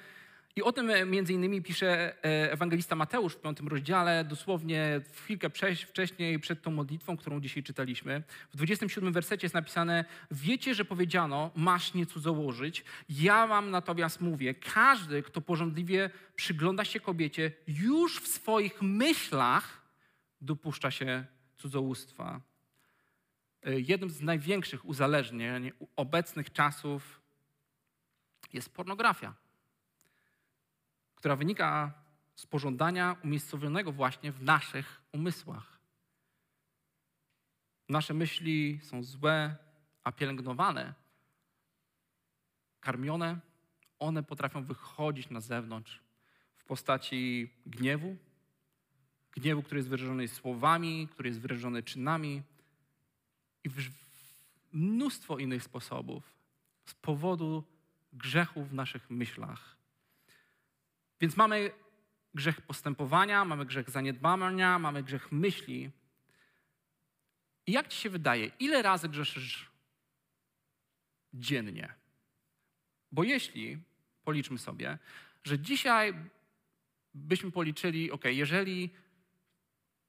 i 0.56 0.62
o 0.62 0.72
tym 0.72 0.90
e, 0.90 1.06
między 1.06 1.34
innymi 1.34 1.62
pisze 1.62 2.16
e, 2.26 2.52
ewangelista 2.52 2.96
Mateusz 2.96 3.34
w 3.34 3.42
piątym 3.42 3.68
rozdziale, 3.68 4.24
dosłownie 4.24 5.02
chwilkę 5.14 5.50
wcześniej 5.88 6.40
przed 6.40 6.62
tą 6.62 6.72
modlitwą, 6.72 7.18
którą 7.18 7.42
dzisiaj 7.42 7.64
czytaliśmy. 7.64 8.24
W 8.54 8.56
27 8.56 9.14
wersecie 9.14 9.46
jest 9.46 9.56
napisane, 9.56 10.06
wiecie, 10.32 10.76
że 10.76 10.86
powiedziano, 10.86 11.52
masz 11.56 11.94
nie 11.94 12.06
cudzołożyć. 12.06 12.84
Ja 13.10 13.48
wam 13.48 13.72
natomiast 13.72 14.22
mówię, 14.22 14.54
każdy, 14.54 15.24
kto 15.24 15.42
porządliwie 15.42 16.10
przygląda 16.36 16.86
się 16.86 17.00
kobiecie, 17.00 17.52
już 17.68 18.20
w 18.22 18.28
swoich 18.28 18.82
myślach 18.82 19.82
dopuszcza 20.42 20.92
się 20.92 21.26
cudzołóstwa. 21.58 22.42
y, 23.68 23.82
jednym 23.88 24.10
z 24.10 24.22
największych 24.22 24.86
uzależnień 24.86 25.72
obecnych 25.96 26.54
czasów 26.54 27.22
jest 28.54 28.74
pornografia, 28.74 29.34
która 31.20 31.36
wynika 31.36 31.94
z 32.36 32.46
pożądania 32.46 33.16
umiejscowionego 33.24 33.92
właśnie 33.92 34.32
w 34.32 34.44
naszych 34.44 35.02
umysłach. 35.12 35.80
Nasze 37.90 38.14
myśli 38.14 38.80
są 38.84 39.04
złe, 39.04 39.56
a 40.04 40.12
pielęgnowane, 40.12 40.94
karmione, 42.80 43.40
one 44.00 44.24
potrafią 44.24 44.64
wychodzić 44.64 45.30
na 45.30 45.40
zewnątrz 45.40 46.02
w 46.56 46.64
postaci 46.64 47.54
gniewu, 47.66 48.18
gniewu, 49.32 49.64
który 49.64 49.80
jest 49.80 49.90
wyrażony 49.90 50.28
słowami, 50.28 51.08
który 51.12 51.30
jest 51.30 51.42
wyrażony 51.42 51.84
czynami 51.84 52.42
i 53.64 53.70
mnóstwo 54.74 55.38
innych 55.38 55.64
sposobów 55.64 56.34
z 56.86 56.94
powodu 56.94 57.64
grzechu 58.14 58.64
w 58.64 58.74
naszych 58.74 59.10
myślach. 59.10 59.79
Więc 61.22 61.38
mamy 61.38 61.72
grzech 62.34 62.62
postępowania, 62.62 63.46
mamy 63.46 63.66
grzech 63.66 63.90
zaniedbania, 63.90 64.80
mamy 64.80 65.04
grzech 65.04 65.32
myśli. 65.32 65.92
I 67.68 67.72
jak 67.72 67.88
ci 67.88 67.98
się 67.98 68.10
wydaje, 68.10 68.52
ile 68.60 68.82
razy 68.82 69.10
grzeszysz 69.10 69.72
dziennie? 71.34 71.94
Bo 73.12 73.24
jeśli, 73.24 73.78
policzmy 74.24 74.58
sobie, 74.58 74.98
że 75.44 75.60
dzisiaj 75.60 76.14
byśmy 77.14 77.52
policzyli, 77.52 78.12
ok, 78.12 78.26
jeżeli 78.26 78.90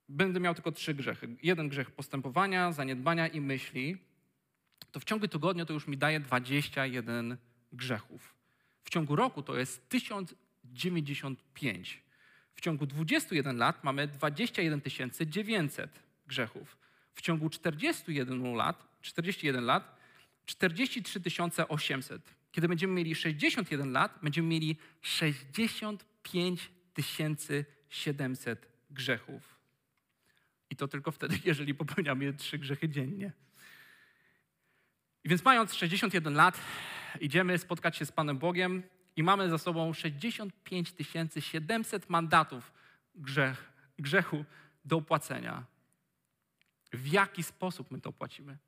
będę 0.08 0.40
miał 0.40 0.54
tylko 0.54 0.72
trzy 0.72 0.94
grzechy, 0.94 1.36
jeden 1.42 1.68
grzech 1.68 1.90
postępowania, 1.90 2.72
zaniedbania 2.72 3.28
i 3.28 3.40
myśli, 3.40 3.98
to 4.92 5.00
w 5.00 5.04
ciągu 5.04 5.28
tygodnia 5.28 5.64
to 5.64 5.72
już 5.72 5.86
mi 5.86 5.96
daje 5.96 6.20
21 6.20 7.36
grzechów. 7.72 8.34
W 8.82 8.90
ciągu 8.90 9.16
roku 9.16 9.42
to 9.42 9.56
jest 9.56 9.88
1095. 10.74 12.02
W 12.54 12.60
ciągu 12.60 12.86
21 12.86 13.56
lat 13.56 13.84
mamy 13.84 14.08
21 14.08 14.80
900 15.26 15.90
grzechów. 16.26 16.76
W 17.14 17.22
ciągu 17.22 17.50
41 17.50 18.54
lat, 18.54 18.86
41 19.02 19.64
lat 19.64 19.96
43 20.46 21.20
800. 21.68 22.34
Kiedy 22.52 22.68
będziemy 22.68 22.92
mieli 22.92 23.14
61 23.14 23.92
lat, 23.92 24.18
będziemy 24.22 24.48
mieli 24.48 24.76
65 25.02 26.70
700 27.88 28.68
grzechów. 28.90 29.60
I 30.70 30.76
to 30.76 30.88
tylko 30.88 31.12
wtedy, 31.12 31.38
jeżeli 31.50 31.74
popełniamy 31.74 32.32
trzy 32.34 32.58
grzechy 32.58 32.88
dziennie. 32.88 33.32
Więc 35.24 35.44
mając 35.44 35.74
61 35.74 36.34
lat, 36.34 36.60
idziemy 37.20 37.58
spotkać 37.58 37.96
się 37.96 38.06
z 38.06 38.12
Panem 38.12 38.38
Bogiem 38.38 38.82
i 39.20 39.22
mamy 39.22 39.50
za 39.50 39.58
sobą 39.58 39.92
65 39.92 40.94
700 41.40 42.10
mandatów 42.10 42.72
grzech, 43.14 43.72
grzechu 43.98 44.44
do 44.84 44.96
opłacenia. 44.96 45.64
W 46.92 47.06
jaki 47.06 47.42
sposób 47.42 47.90
my 47.90 48.00
to 48.00 48.12
płacimy? 48.12 48.58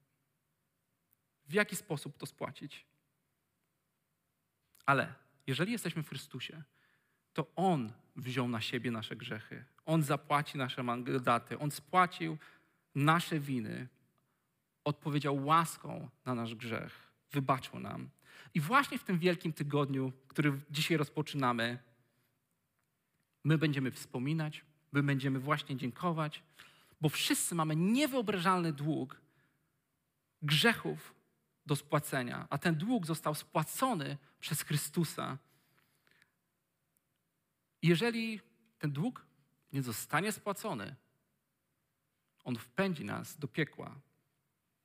W 1.46 1.52
jaki 1.52 1.76
sposób 1.76 2.16
to 2.16 2.26
spłacić? 2.26 2.86
Ale 4.86 5.14
jeżeli 5.46 5.72
jesteśmy 5.72 6.02
w 6.02 6.08
Chrystusie, 6.08 6.62
to 7.32 7.46
On 7.56 7.92
wziął 8.16 8.48
na 8.48 8.60
siebie 8.60 8.90
nasze 8.90 9.16
grzechy. 9.16 9.64
On 9.86 10.02
zapłaci 10.02 10.58
nasze 10.58 10.82
mandaty. 10.82 11.58
On 11.58 11.70
spłacił 11.70 12.38
nasze 12.94 13.40
winy. 13.40 13.88
Odpowiedział 14.84 15.44
łaską 15.44 16.08
na 16.24 16.34
nasz 16.34 16.54
grzech. 16.54 17.12
Wybaczył 17.30 17.78
nam. 17.80 18.10
I 18.54 18.60
właśnie 18.60 18.98
w 18.98 19.04
tym 19.04 19.18
wielkim 19.18 19.52
tygodniu, 19.52 20.12
który 20.28 20.60
dzisiaj 20.70 20.96
rozpoczynamy, 20.96 21.78
my 23.44 23.58
będziemy 23.58 23.90
wspominać, 23.90 24.64
my 24.92 25.02
będziemy 25.02 25.38
właśnie 25.38 25.76
dziękować, 25.76 26.42
bo 27.00 27.08
wszyscy 27.08 27.54
mamy 27.54 27.76
niewyobrażalny 27.76 28.72
dług 28.72 29.20
grzechów 30.42 31.14
do 31.66 31.76
spłacenia, 31.76 32.46
a 32.50 32.58
ten 32.58 32.74
dług 32.74 33.06
został 33.06 33.34
spłacony 33.34 34.18
przez 34.40 34.62
Chrystusa. 34.62 35.38
Jeżeli 37.82 38.40
ten 38.78 38.92
dług 38.92 39.26
nie 39.72 39.82
zostanie 39.82 40.32
spłacony, 40.32 40.96
on 42.44 42.56
wpędzi 42.56 43.04
nas 43.04 43.38
do 43.38 43.48
piekła. 43.48 44.00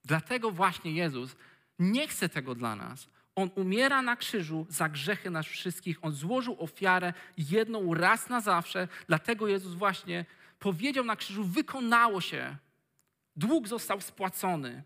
Dlatego 0.04 0.52
właśnie 0.52 0.92
Jezus 0.92 1.36
nie 1.80 2.08
chce 2.08 2.30
tego 2.30 2.56
dla 2.56 2.76
nas. 2.76 3.10
On 3.38 3.50
umiera 3.56 4.02
na 4.02 4.16
krzyżu 4.16 4.66
za 4.70 4.90
grzechy 4.90 5.30
nas 5.30 5.46
wszystkich. 5.46 5.98
On 6.02 6.12
złożył 6.12 6.56
ofiarę 6.60 7.14
jedną 7.38 7.94
raz 7.94 8.30
na 8.30 8.42
zawsze. 8.42 8.88
Dlatego 9.08 9.48
Jezus 9.48 9.74
właśnie 9.74 10.26
powiedział 10.60 11.06
na 11.06 11.16
krzyżu: 11.16 11.44
Wykonało 11.44 12.22
się. 12.22 12.58
Dług 13.36 13.68
został 13.68 14.02
spłacony. 14.02 14.84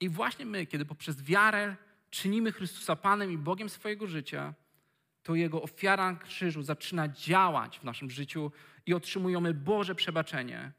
I 0.00 0.08
właśnie 0.08 0.46
my, 0.46 0.66
kiedy 0.66 0.84
poprzez 0.84 1.22
wiarę 1.22 1.76
czynimy 2.10 2.52
Chrystusa 2.52 2.96
Panem 2.96 3.32
i 3.32 3.38
Bogiem 3.38 3.68
swojego 3.68 4.06
życia, 4.06 4.54
to 5.22 5.34
Jego 5.34 5.62
ofiara 5.62 6.12
na 6.12 6.18
krzyżu 6.18 6.62
zaczyna 6.62 7.08
działać 7.08 7.78
w 7.78 7.84
naszym 7.84 8.10
życiu 8.10 8.52
i 8.86 8.94
otrzymujemy 8.94 9.54
Boże 9.54 9.94
przebaczenie. 9.94 10.72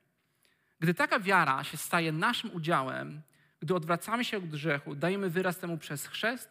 Gdy 0.80 0.94
taka 0.94 1.20
wiara 1.20 1.64
się 1.64 1.78
staje 1.78 2.12
naszym 2.12 2.56
udziałem, 2.56 3.22
gdy 3.60 3.76
odwracamy 3.76 4.26
się 4.26 4.38
od 4.38 4.46
grzechu, 4.46 4.96
dajemy 4.96 5.30
wyraz 5.30 5.60
temu 5.60 5.78
przez 5.78 6.08
chrzest 6.08 6.50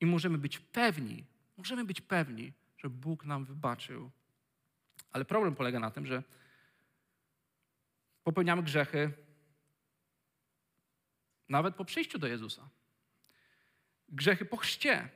i 0.00 0.06
możemy 0.06 0.38
być 0.38 0.58
pewni, 0.58 1.24
możemy 1.56 1.84
być 1.84 2.00
pewni, 2.00 2.52
że 2.78 2.90
Bóg 2.90 3.24
nam 3.24 3.44
wybaczył. 3.44 4.10
Ale 5.12 5.24
problem 5.24 5.54
polega 5.54 5.80
na 5.80 5.90
tym, 5.90 6.06
że 6.06 6.22
popełniamy 8.24 8.62
grzechy 8.62 9.12
nawet 11.48 11.74
po 11.74 11.84
przyjściu 11.84 12.18
do 12.18 12.26
Jezusa. 12.26 12.68
Grzechy 14.08 14.44
po 14.44 14.56
chrzcie. 14.56 15.08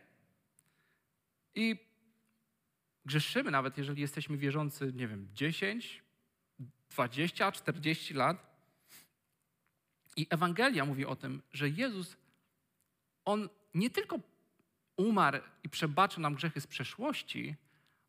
I 1.55 1.77
grzeszymy 3.05 3.51
nawet, 3.51 3.79
jeżeli 3.79 4.03
jesteśmy 4.03 4.37
wierzący, 4.37 4.93
nie 4.93 5.09
wiem, 5.09 5.29
10, 5.33 6.03
20, 6.90 7.53
40 7.53 8.14
lat. 8.14 8.50
I 10.16 10.27
Ewangelia 10.31 10.85
mówi 10.85 11.07
o 11.07 11.16
tym, 11.16 11.42
że 11.53 11.68
Jezus, 11.68 12.16
On 13.25 13.49
nie 13.75 13.90
tylko 13.90 14.18
umarł 14.96 15.38
i 15.62 15.68
przebaczył 15.68 16.23
nam 16.23 16.35
grzechy 16.35 16.61
z 16.61 16.66
przeszłości, 16.66 17.57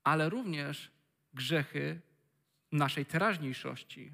ale 0.03 0.29
również 0.29 0.91
grzechy 1.33 2.01
naszej 2.71 3.05
teraźniejszości. 3.05 4.11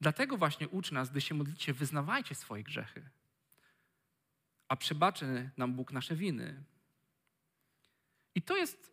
Dlatego 0.00 0.36
właśnie 0.36 0.68
uczy 0.68 0.94
nas, 0.94 1.10
gdy 1.10 1.20
się 1.20 1.34
modlicie, 1.34 1.72
wyznawajcie 1.72 2.34
swoje 2.34 2.62
grzechy, 2.62 3.08
a 4.68 4.76
przebaczy 4.76 5.50
nam 5.56 5.74
Bóg 5.74 5.92
nasze 5.92 6.16
winy. 6.16 6.62
I 8.34 8.42
to 8.42 8.56
jest 8.56 8.92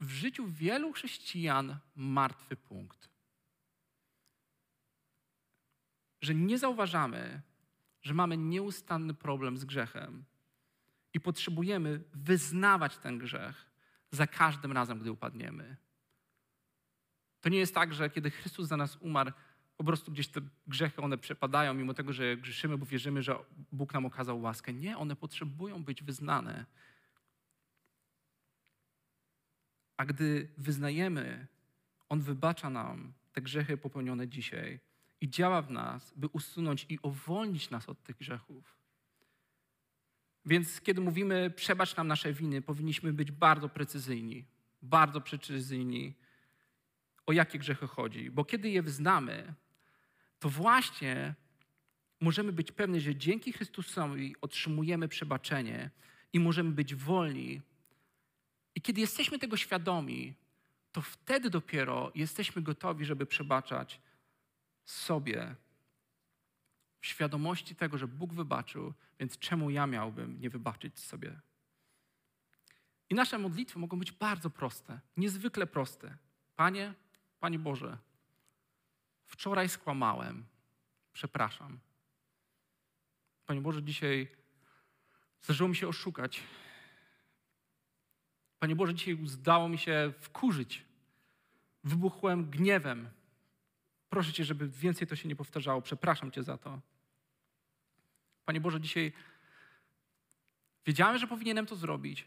w 0.00 0.10
życiu 0.10 0.46
wielu 0.46 0.92
chrześcijan 0.92 1.78
martwy 1.96 2.56
punkt. 2.56 3.09
Że 6.20 6.34
nie 6.34 6.58
zauważamy, 6.58 7.42
że 8.02 8.14
mamy 8.14 8.36
nieustanny 8.36 9.14
problem 9.14 9.58
z 9.58 9.64
grzechem 9.64 10.24
i 11.14 11.20
potrzebujemy 11.20 12.02
wyznawać 12.14 12.98
ten 12.98 13.18
grzech 13.18 13.70
za 14.10 14.26
każdym 14.26 14.72
razem, 14.72 14.98
gdy 14.98 15.12
upadniemy. 15.12 15.76
To 17.40 17.48
nie 17.48 17.58
jest 17.58 17.74
tak, 17.74 17.94
że 17.94 18.10
kiedy 18.10 18.30
Chrystus 18.30 18.68
za 18.68 18.76
nas 18.76 18.96
umarł, 18.96 19.32
po 19.76 19.84
prostu 19.84 20.12
gdzieś 20.12 20.28
te 20.28 20.40
grzechy, 20.66 21.02
one 21.02 21.18
przepadają, 21.18 21.74
mimo 21.74 21.94
tego, 21.94 22.12
że 22.12 22.36
grzeszymy, 22.36 22.78
bo 22.78 22.86
wierzymy, 22.86 23.22
że 23.22 23.36
Bóg 23.72 23.94
nam 23.94 24.06
okazał 24.06 24.40
łaskę. 24.40 24.72
Nie, 24.72 24.98
one 24.98 25.16
potrzebują 25.16 25.84
być 25.84 26.02
wyznane. 26.02 26.66
A 29.96 30.04
gdy 30.04 30.48
wyznajemy, 30.58 31.46
On 32.08 32.20
wybacza 32.20 32.70
nam 32.70 33.12
te 33.32 33.42
grzechy 33.42 33.76
popełnione 33.76 34.28
dzisiaj 34.28 34.80
i 35.20 35.28
działa 35.28 35.62
w 35.62 35.70
nas, 35.70 36.12
by 36.16 36.28
usunąć 36.28 36.86
i 36.88 36.98
uwolnić 37.02 37.70
nas 37.70 37.88
od 37.88 38.02
tych 38.02 38.16
grzechów. 38.16 38.76
Więc 40.44 40.80
kiedy 40.80 41.00
mówimy 41.00 41.50
przebacz 41.50 41.96
nam 41.96 42.08
nasze 42.08 42.32
winy, 42.32 42.62
powinniśmy 42.62 43.12
być 43.12 43.32
bardzo 43.32 43.68
precyzyjni, 43.68 44.44
bardzo 44.82 45.20
precyzyjni, 45.20 46.14
o 47.26 47.32
jakie 47.32 47.58
grzechy 47.58 47.86
chodzi. 47.86 48.30
Bo 48.30 48.44
kiedy 48.44 48.70
je 48.70 48.82
wyznamy, 48.82 49.54
to 50.38 50.48
właśnie 50.48 51.34
możemy 52.20 52.52
być 52.52 52.72
pewni, 52.72 53.00
że 53.00 53.16
dzięki 53.16 53.52
Chrystusowi 53.52 54.34
otrzymujemy 54.40 55.08
przebaczenie 55.08 55.90
i 56.32 56.40
możemy 56.40 56.70
być 56.70 56.94
wolni. 56.94 57.60
I 58.74 58.80
kiedy 58.80 59.00
jesteśmy 59.00 59.38
tego 59.38 59.56
świadomi, 59.56 60.34
to 60.92 61.02
wtedy 61.02 61.50
dopiero 61.50 62.12
jesteśmy 62.14 62.62
gotowi, 62.62 63.04
żeby 63.04 63.26
przebaczać 63.26 64.00
sobie 64.90 65.54
w 67.00 67.06
świadomości 67.06 67.74
tego, 67.74 67.98
że 67.98 68.08
Bóg 68.08 68.34
wybaczył, 68.34 68.94
więc 69.18 69.38
czemu 69.38 69.70
ja 69.70 69.86
miałbym 69.86 70.40
nie 70.40 70.50
wybaczyć 70.50 70.98
sobie? 70.98 71.40
I 73.10 73.14
nasze 73.14 73.38
modlitwy 73.38 73.78
mogą 73.78 73.98
być 73.98 74.12
bardzo 74.12 74.50
proste, 74.50 75.00
niezwykle 75.16 75.66
proste. 75.66 76.16
Panie, 76.56 76.94
Panie 77.40 77.58
Boże, 77.58 77.98
wczoraj 79.26 79.68
skłamałem, 79.68 80.46
przepraszam. 81.12 81.78
Panie 83.46 83.60
Boże, 83.60 83.82
dzisiaj 83.82 84.28
zdarzyło 85.42 85.68
mi 85.68 85.76
się 85.76 85.88
oszukać. 85.88 86.42
Panie 88.58 88.76
Boże, 88.76 88.94
dzisiaj 88.94 89.18
zdało 89.24 89.68
mi 89.68 89.78
się 89.78 90.12
wkurzyć. 90.20 90.84
Wybuchłem 91.84 92.50
gniewem. 92.50 93.10
Proszę 94.10 94.32
Cię, 94.32 94.44
żeby 94.44 94.68
więcej 94.68 95.06
to 95.06 95.16
się 95.16 95.28
nie 95.28 95.36
powtarzało. 95.36 95.82
Przepraszam 95.82 96.30
Cię 96.30 96.42
za 96.42 96.58
to. 96.58 96.80
Panie 98.44 98.60
Boże, 98.60 98.80
dzisiaj 98.80 99.12
wiedziałem, 100.86 101.18
że 101.18 101.26
powinienem 101.26 101.66
to 101.66 101.76
zrobić, 101.76 102.24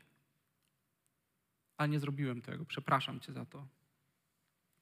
ale 1.77 1.89
nie 1.89 1.99
zrobiłem 1.99 2.41
tego. 2.41 2.65
Przepraszam 2.65 3.19
Cię 3.19 3.33
za 3.33 3.45
to. 3.45 3.67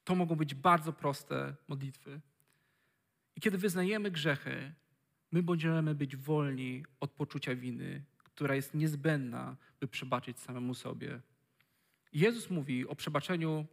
To 0.04 0.14
mogą 0.14 0.36
być 0.36 0.54
bardzo 0.54 0.92
proste 0.92 1.54
modlitwy. 1.68 2.20
I 3.36 3.40
kiedy 3.40 3.58
wyznajemy 3.58 4.10
grzechy, 4.10 4.74
my 5.32 5.42
będziemy 5.42 5.94
być 5.94 6.16
wolni 6.16 6.84
od 7.00 7.10
poczucia 7.10 7.54
winy, 7.54 8.04
która 8.24 8.54
jest 8.54 8.74
niezbędna, 8.74 9.56
by 9.80 9.88
przebaczyć 9.88 10.40
samemu 10.40 10.74
sobie. 10.74 11.20
Jezus 12.12 12.50
mówi 12.50 12.86
o 12.88 12.94
przebaczeniu, 12.94 13.66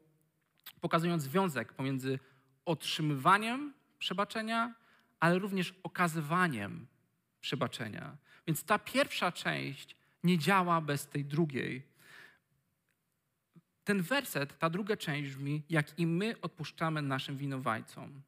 pokazując 0.82 1.24
związek 1.24 1.74
pomiędzy 1.74 2.20
otrzymywaniem 2.70 3.74
przebaczenia, 4.00 4.74
ale 5.20 5.40
również 5.40 5.74
okazywaniem 5.84 6.88
przebaczenia. 7.42 8.18
Więc 8.48 8.64
ta 8.64 8.80
pierwsza 8.80 9.32
część 9.32 9.96
nie 10.24 10.38
działa 10.38 10.82
bez 10.82 11.08
tej 11.08 11.26
drugiej. 11.26 11.84
Ten 13.84 14.02
werset, 14.02 14.60
ta 14.60 14.70
druga 14.70 14.98
część 14.98 15.32
brzmi, 15.32 15.64
jak 15.70 16.00
i 16.00 16.08
my 16.08 16.36
odpuszczamy 16.42 17.02
naszym 17.02 17.38
winowajcom. 17.38 18.22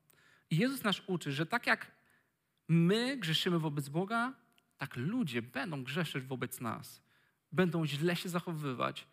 I 0.50 0.58
Jezus 0.58 0.84
nas 0.84 1.02
uczy, 1.08 1.32
że 1.32 1.46
tak 1.46 1.68
jak 1.68 1.92
my 2.68 3.18
grzeszymy 3.18 3.60
wobec 3.60 3.90
Boga, 3.90 4.34
tak 4.78 4.96
ludzie 4.96 5.42
będą 5.42 5.84
grzeszyć 5.84 6.24
wobec 6.24 6.62
nas. 6.62 7.02
Będą 7.52 7.86
źle 7.86 8.16
się 8.16 8.30
zachowywać, 8.30 9.08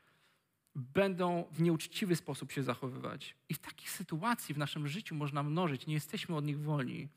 będą 0.79 1.45
w 1.53 1.63
nieuczciwy 1.63 2.17
sposób 2.17 2.53
się 2.53 2.63
zachowywać. 2.63 3.35
I 3.49 3.55
w 3.55 3.59
takich 3.59 3.91
sytuacji 3.91 4.55
w 4.55 4.59
naszym 4.59 4.89
życiu 4.89 5.15
można 5.15 5.43
mnożyć, 5.43 5.87
nie 5.87 5.95
jesteśmy 5.95 6.37
od 6.37 6.45
nich 6.45 6.61
wolni. 6.61 7.09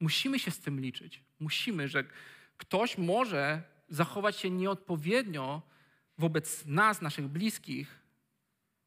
Musimy 0.00 0.38
się 0.38 0.50
z 0.50 0.58
tym 0.58 0.80
liczyć. 0.80 1.22
Musimy, 1.40 1.88
że 1.88 2.04
ktoś 2.56 2.98
może 2.98 3.62
zachować 3.88 4.36
się 4.36 4.50
nieodpowiednio 4.50 5.62
wobec 6.18 6.66
nas, 6.66 7.02
naszych 7.02 7.28
bliskich, 7.28 8.00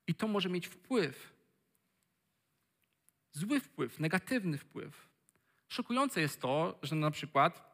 i 0.08 0.16
to 0.16 0.28
może 0.28 0.50
mieć 0.50 0.68
wpływ. 0.68 1.34
Zły 3.32 3.60
wpływ, 3.60 4.00
negatywny 4.00 4.58
wpływ. 4.58 5.10
Szokujące 5.68 6.22
jest 6.22 6.42
to, 6.42 6.80
że 6.84 6.96
na 6.96 7.12
przykład, 7.12 7.73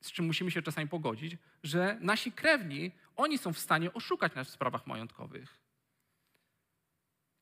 z 0.00 0.12
czym 0.12 0.26
musimy 0.26 0.50
się 0.50 0.62
czasami 0.62 0.88
pogodzić, 0.88 1.36
że 1.62 1.98
nasi 2.00 2.32
krewni, 2.32 2.92
oni 3.16 3.38
są 3.38 3.52
w 3.52 3.58
stanie 3.58 3.92
oszukać 3.92 4.34
nas 4.34 4.48
w 4.48 4.50
sprawach 4.50 4.86
majątkowych. 4.86 5.58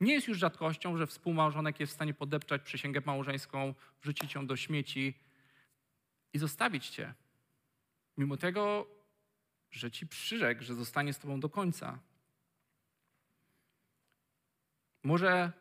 Nie 0.00 0.12
jest 0.12 0.28
już 0.28 0.38
rzadkością, 0.38 0.96
że 0.96 1.06
współmałżonek 1.06 1.80
jest 1.80 1.92
w 1.92 1.94
stanie 1.94 2.14
podepczać 2.14 2.62
przysięgę 2.62 3.00
małżeńską, 3.06 3.74
wrzucić 4.02 4.34
ją 4.34 4.46
do 4.46 4.56
śmieci 4.56 5.14
i 6.32 6.38
zostawić 6.38 6.88
cię. 6.88 7.14
Mimo 8.16 8.36
tego, 8.36 8.86
że 9.70 9.90
ci 9.90 10.06
przyrzekł, 10.06 10.62
że 10.62 10.74
zostanie 10.74 11.12
z 11.12 11.18
tobą 11.18 11.40
do 11.40 11.48
końca. 11.48 11.98
Może 15.02 15.52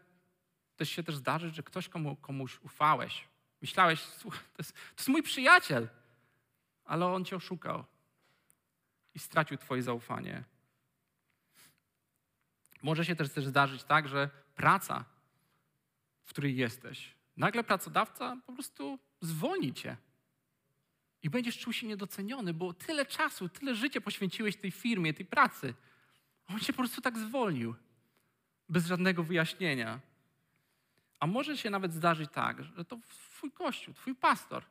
też 0.76 0.90
się 0.90 1.04
też 1.04 1.16
zdarzyć, 1.16 1.56
że 1.56 1.64
ktoś 1.64 1.90
komu, 1.90 2.16
komuś 2.16 2.60
ufałeś. 2.62 3.28
Myślałeś, 3.62 4.00
słuchaj, 4.00 4.42
to 4.54 4.58
jest, 4.58 4.74
to 4.74 4.80
jest 4.98 5.10
mój 5.10 5.24
przyjaciel, 5.24 5.90
ale 6.86 7.06
on 7.06 7.26
cię 7.26 7.36
oszukał 7.36 7.84
i 9.14 9.20
stracił 9.20 9.58
twoje 9.58 9.82
zaufanie. 9.82 10.44
Może 12.82 13.06
się 13.06 13.16
też, 13.16 13.34
też 13.34 13.46
zdarzyć 13.46 13.84
tak, 13.84 14.08
że 14.08 14.30
praca, 14.56 15.06
w 16.24 16.30
której 16.30 16.56
jesteś, 16.56 17.16
nagle 17.38 17.64
pracodawca 17.64 18.38
po 18.46 18.54
prostu 18.54 19.00
zwolni 19.22 19.74
cię. 19.74 19.98
I 21.24 21.30
będziesz 21.30 21.60
czuł 21.60 21.74
się 21.74 21.88
niedoceniony, 21.88 22.54
bo 22.54 22.74
tyle 22.74 23.06
czasu, 23.06 23.50
tyle 23.50 23.76
życia 23.76 24.02
poświęciłeś 24.02 24.58
tej 24.58 24.72
firmie, 24.72 25.14
tej 25.14 25.26
pracy. 25.26 25.74
On 26.48 26.60
cię 26.60 26.74
po 26.74 26.78
prostu 26.78 27.02
tak 27.02 27.18
zwolnił, 27.18 27.76
bez 28.70 28.86
żadnego 28.86 29.24
wyjaśnienia. 29.24 30.00
A 31.20 31.28
może 31.28 31.58
się 31.58 31.70
nawet 31.70 31.94
zdarzyć 31.94 32.32
tak, 32.32 32.64
że 32.64 32.86
to 32.86 32.98
twój 33.10 33.52
kościół, 33.52 33.94
twój 33.94 34.16
pastor 34.16 34.66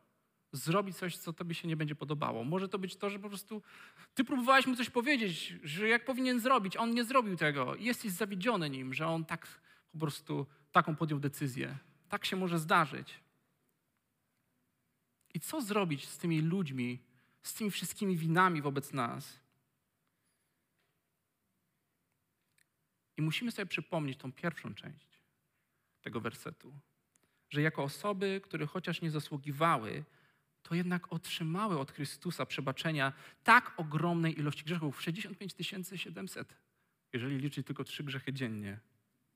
zrobi 0.57 0.93
coś, 0.93 1.17
co 1.17 1.33
tobie 1.33 1.55
się 1.55 1.69
nie 1.69 1.77
będzie 1.77 1.95
podobało. 1.95 2.45
Może 2.45 2.69
to 2.69 2.79
być 2.79 2.97
to, 2.97 3.11
że 3.11 3.19
po 3.19 3.29
prostu 3.29 3.63
ty 4.15 4.25
próbowałeś 4.25 4.67
mu 4.67 4.77
coś 4.77 4.91
powiedzieć, 4.91 5.55
że 5.63 5.89
jak 5.89 6.05
powinien 6.05 6.41
zrobić, 6.41 6.77
on 6.77 6.95
nie 6.95 7.05
zrobił 7.05 7.37
tego 7.37 7.75
jesteś 7.75 8.13
zawiedziony 8.13 8.71
nim, 8.71 8.95
że 8.95 9.07
on 9.07 9.25
tak 9.25 9.61
po 9.93 9.99
prostu 9.99 10.47
taką 10.73 10.97
podjął 10.97 11.21
decyzję. 11.21 11.79
Tak 12.09 12.25
się 12.25 12.37
może 12.37 12.59
zdarzyć. 12.59 13.21
I 15.35 15.41
co 15.41 15.61
zrobić 15.61 16.09
z 16.09 16.19
tymi 16.19 16.41
ludźmi, 16.41 16.99
z 17.43 17.55
tymi 17.55 17.71
wszystkimi 17.71 18.17
winami 18.17 18.63
wobec 18.63 18.93
nas? 18.93 19.41
I 23.17 23.23
musimy 23.23 23.51
sobie 23.51 23.67
przypomnieć 23.67 24.19
tą 24.19 24.33
pierwszą 24.33 24.75
część 24.75 25.07
tego 26.03 26.21
wersetu, 26.21 26.73
że 27.51 27.63
jako 27.63 27.83
osoby, 27.83 28.41
które 28.45 28.67
chociaż 28.67 29.03
nie 29.03 29.11
zasługiwały, 29.11 30.05
to 30.65 30.75
jednak 30.75 31.13
otrzymały 31.13 31.79
od 31.79 31.93
Chrystusa 31.93 32.47
przebaczenia 32.47 33.13
tak 33.45 33.75
ogromnej 33.77 34.39
ilości 34.39 34.65
grzechów 34.65 35.03
65 35.03 35.55
700, 35.97 36.55
jeżeli 37.13 37.39
liczyć 37.39 37.67
tylko 37.67 37.85
trzy 37.85 38.05
grzechy 38.05 38.33
dziennie 38.33 38.81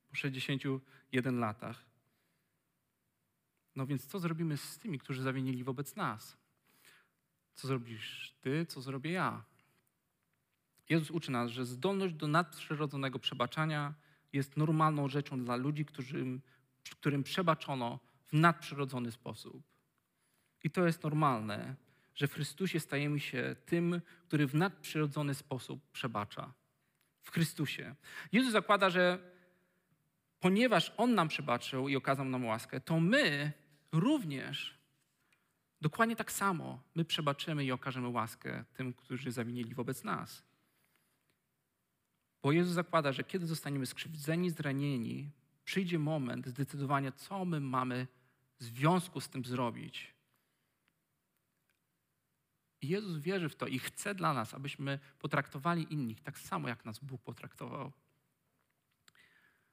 po 0.08 0.16
61 0.16 1.38
latach. 1.38 1.84
No 3.76 3.86
więc 3.86 4.06
co 4.06 4.18
zrobimy 4.18 4.56
z 4.56 4.78
tymi, 4.78 4.98
którzy 4.98 5.22
zawinili 5.22 5.64
wobec 5.64 5.96
nas? 5.96 6.36
Co 7.54 7.68
zrobisz 7.68 8.34
ty, 8.40 8.66
co 8.66 8.80
zrobię 8.80 9.10
ja? 9.10 9.44
Jezus 10.88 11.10
uczy 11.10 11.30
nas, 11.30 11.50
że 11.50 11.66
zdolność 11.66 12.14
do 12.14 12.28
nadprzyrodzonego 12.28 13.18
przebaczania 13.18 13.94
jest 14.32 14.56
normalną 14.56 15.08
rzeczą 15.08 15.44
dla 15.44 15.56
ludzi, 15.56 15.84
którym, 15.84 16.40
którym 16.90 17.22
przebaczono 17.22 18.00
w 18.26 18.32
nadprzyrodzony 18.32 19.12
sposób. 19.12 19.77
I 20.64 20.70
to 20.70 20.86
jest 20.86 21.02
normalne, 21.02 21.74
że 22.14 22.26
w 22.26 22.32
Chrystusie 22.32 22.80
stajemy 22.80 23.20
się 23.20 23.56
tym, 23.66 24.00
który 24.26 24.46
w 24.46 24.54
nadprzyrodzony 24.54 25.34
sposób 25.34 25.80
przebacza. 25.92 26.52
W 27.22 27.30
Chrystusie. 27.30 27.94
Jezus 28.32 28.52
zakłada, 28.52 28.90
że 28.90 29.18
ponieważ 30.40 30.92
On 30.96 31.14
nam 31.14 31.28
przebaczył 31.28 31.88
i 31.88 31.96
okazał 31.96 32.24
nam 32.24 32.44
łaskę, 32.44 32.80
to 32.80 33.00
my 33.00 33.52
również 33.92 34.78
dokładnie 35.80 36.16
tak 36.16 36.32
samo 36.32 36.82
my 36.94 37.04
przebaczymy 37.04 37.64
i 37.64 37.72
okażemy 37.72 38.08
łaskę 38.08 38.64
tym, 38.74 38.92
którzy 38.92 39.32
zawinili 39.32 39.74
wobec 39.74 40.04
nas. 40.04 40.42
Bo 42.42 42.52
Jezus 42.52 42.74
zakłada, 42.74 43.12
że 43.12 43.24
kiedy 43.24 43.46
zostaniemy 43.46 43.86
skrzywdzeni, 43.86 44.50
zranieni, 44.50 45.30
przyjdzie 45.64 45.98
moment 45.98 46.46
zdecydowania, 46.46 47.12
co 47.12 47.44
my 47.44 47.60
mamy 47.60 48.06
w 48.60 48.64
związku 48.64 49.20
z 49.20 49.28
tym 49.28 49.44
zrobić. 49.44 50.17
Jezus 52.82 53.18
wierzy 53.18 53.48
w 53.48 53.56
to 53.56 53.66
i 53.66 53.78
chce 53.78 54.14
dla 54.14 54.34
nas, 54.34 54.54
abyśmy 54.54 54.98
potraktowali 55.18 55.92
innych 55.92 56.20
tak 56.20 56.38
samo, 56.38 56.68
jak 56.68 56.84
nas 56.84 56.98
Bóg 56.98 57.22
potraktował. 57.22 57.92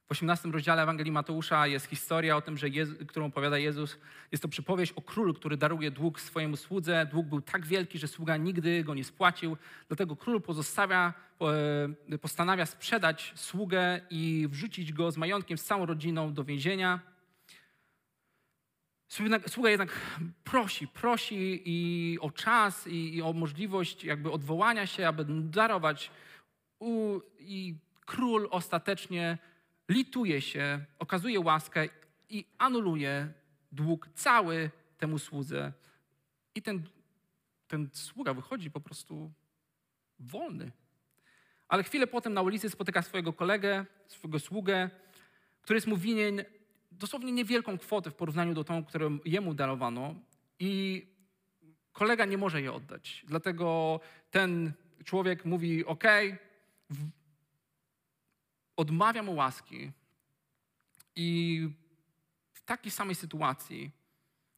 W 0.08 0.12
18 0.12 0.50
rozdziale 0.50 0.84
Ewangelii 0.84 1.12
Mateusza 1.12 1.68
jest 1.68 1.86
historia 1.86 2.38
o 2.38 2.42
tym, 2.42 2.58
że 2.58 2.70
Jezu, 2.70 2.96
którą 3.08 3.26
opowiada 3.26 3.58
Jezus. 3.58 3.98
Jest 4.32 4.42
to 4.42 4.48
przypowieść 4.50 4.92
o 4.92 5.02
królu, 5.02 5.34
który 5.34 5.58
daruje 5.58 5.92
dług 5.92 6.20
swojemu 6.20 6.58
słudze. 6.58 7.06
Dług 7.12 7.28
był 7.28 7.42
tak 7.42 7.66
wielki, 7.66 8.00
że 8.00 8.08
sługa 8.08 8.38
nigdy 8.38 8.84
go 8.84 8.94
nie 8.94 9.04
spłacił. 9.04 9.58
Dlatego 9.88 10.16
król 10.16 10.42
pozostawia, 10.42 11.14
e, 12.12 12.18
postanawia 12.18 12.66
sprzedać 12.66 13.34
sługę 13.36 14.02
i 14.10 14.48
wrzucić 14.52 14.94
go 14.94 15.12
z 15.12 15.18
majątkiem, 15.18 15.58
z 15.58 15.64
całą 15.64 15.86
rodziną 15.86 16.34
do 16.34 16.44
więzienia. 16.44 17.15
Sługa 19.48 19.70
jednak 19.70 20.20
prosi, 20.44 20.88
prosi 20.88 21.62
i 21.66 22.20
o 22.22 22.32
czas 22.32 22.88
i, 22.88 23.16
i 23.16 23.22
o 23.22 23.34
możliwość 23.34 24.04
jakby 24.04 24.32
odwołania 24.32 24.88
się, 24.88 25.08
aby 25.08 25.26
darować. 25.28 26.12
U, 26.80 27.20
I 27.40 27.76
król 28.06 28.48
ostatecznie 28.52 29.38
lituje 29.90 30.42
się, 30.42 30.86
okazuje 31.00 31.40
łaskę 31.40 31.90
i 32.30 32.46
anuluje 32.58 33.34
dług 33.72 34.10
cały 34.16 34.72
temu 34.98 35.20
słudze. 35.20 35.74
I 36.56 36.62
ten, 36.62 36.84
ten 37.68 37.90
sługa 37.94 38.34
wychodzi 38.34 38.72
po 38.72 38.82
prostu 38.82 39.32
wolny. 40.20 40.72
Ale 41.68 41.84
chwilę 41.84 42.08
potem 42.08 42.34
na 42.34 42.42
ulicy 42.42 42.70
spotyka 42.70 43.02
swojego 43.02 43.34
kolegę, 43.34 43.86
swojego 44.08 44.40
sługę, 44.40 44.90
który 45.62 45.78
jest 45.78 45.88
mu 45.88 45.98
winien 45.98 46.44
dosłownie 47.00 47.32
niewielką 47.32 47.78
kwotę 47.78 48.12
w 48.12 48.16
porównaniu 48.16 48.54
do 48.54 48.64
tą, 48.64 48.86
którą 48.86 49.20
jemu 49.26 49.54
darowano 49.54 50.16
i 50.60 51.06
kolega 51.94 52.26
nie 52.26 52.38
może 52.38 52.60
jej 52.60 52.70
oddać. 52.70 53.24
Dlatego 53.28 54.00
ten 54.32 54.74
człowiek 55.04 55.46
mówi, 55.46 55.86
ok, 55.86 56.04
odmawia 58.76 59.24
mu 59.24 59.36
łaski 59.36 59.92
i 61.16 61.70
w 62.54 62.62
takiej 62.62 62.92
samej 62.92 63.16
sytuacji, 63.16 63.92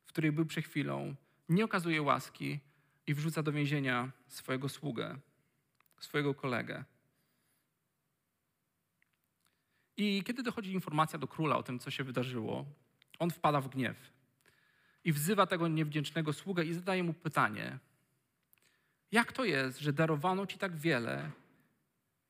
w 0.06 0.08
której 0.08 0.32
był 0.32 0.45
przed 0.45 0.65
chwilą, 0.65 1.15
nie 1.50 1.65
okazuje 1.65 2.02
łaski 2.02 2.60
i 3.08 3.13
wrzuca 3.13 3.43
do 3.43 3.52
więzienia 3.52 4.12
swojego 4.28 4.69
sługę, 4.69 5.17
swojego 6.00 6.34
kolegę. 6.36 6.84
I 9.98 10.24
kiedy 10.24 10.44
dochodzi 10.44 10.74
informacja 10.74 11.20
do 11.20 11.28
króla 11.28 11.58
o 11.58 11.64
tym, 11.64 11.80
co 11.80 11.92
się 11.92 12.04
wydarzyło, 12.04 12.66
on 13.20 13.32
wpada 13.32 13.62
w 13.62 13.70
gniew 13.70 14.12
i 15.04 15.14
wzywa 15.14 15.48
tego 15.48 15.68
niewdzięcznego 15.68 16.34
sługę 16.34 16.66
i 16.66 16.74
zadaje 16.74 17.04
mu 17.04 17.14
pytanie: 17.14 17.80
Jak 19.12 19.34
to 19.34 19.46
jest, 19.46 19.80
że 19.80 19.94
darowano 19.94 20.46
ci 20.46 20.58
tak 20.58 20.76
wiele? 20.76 21.32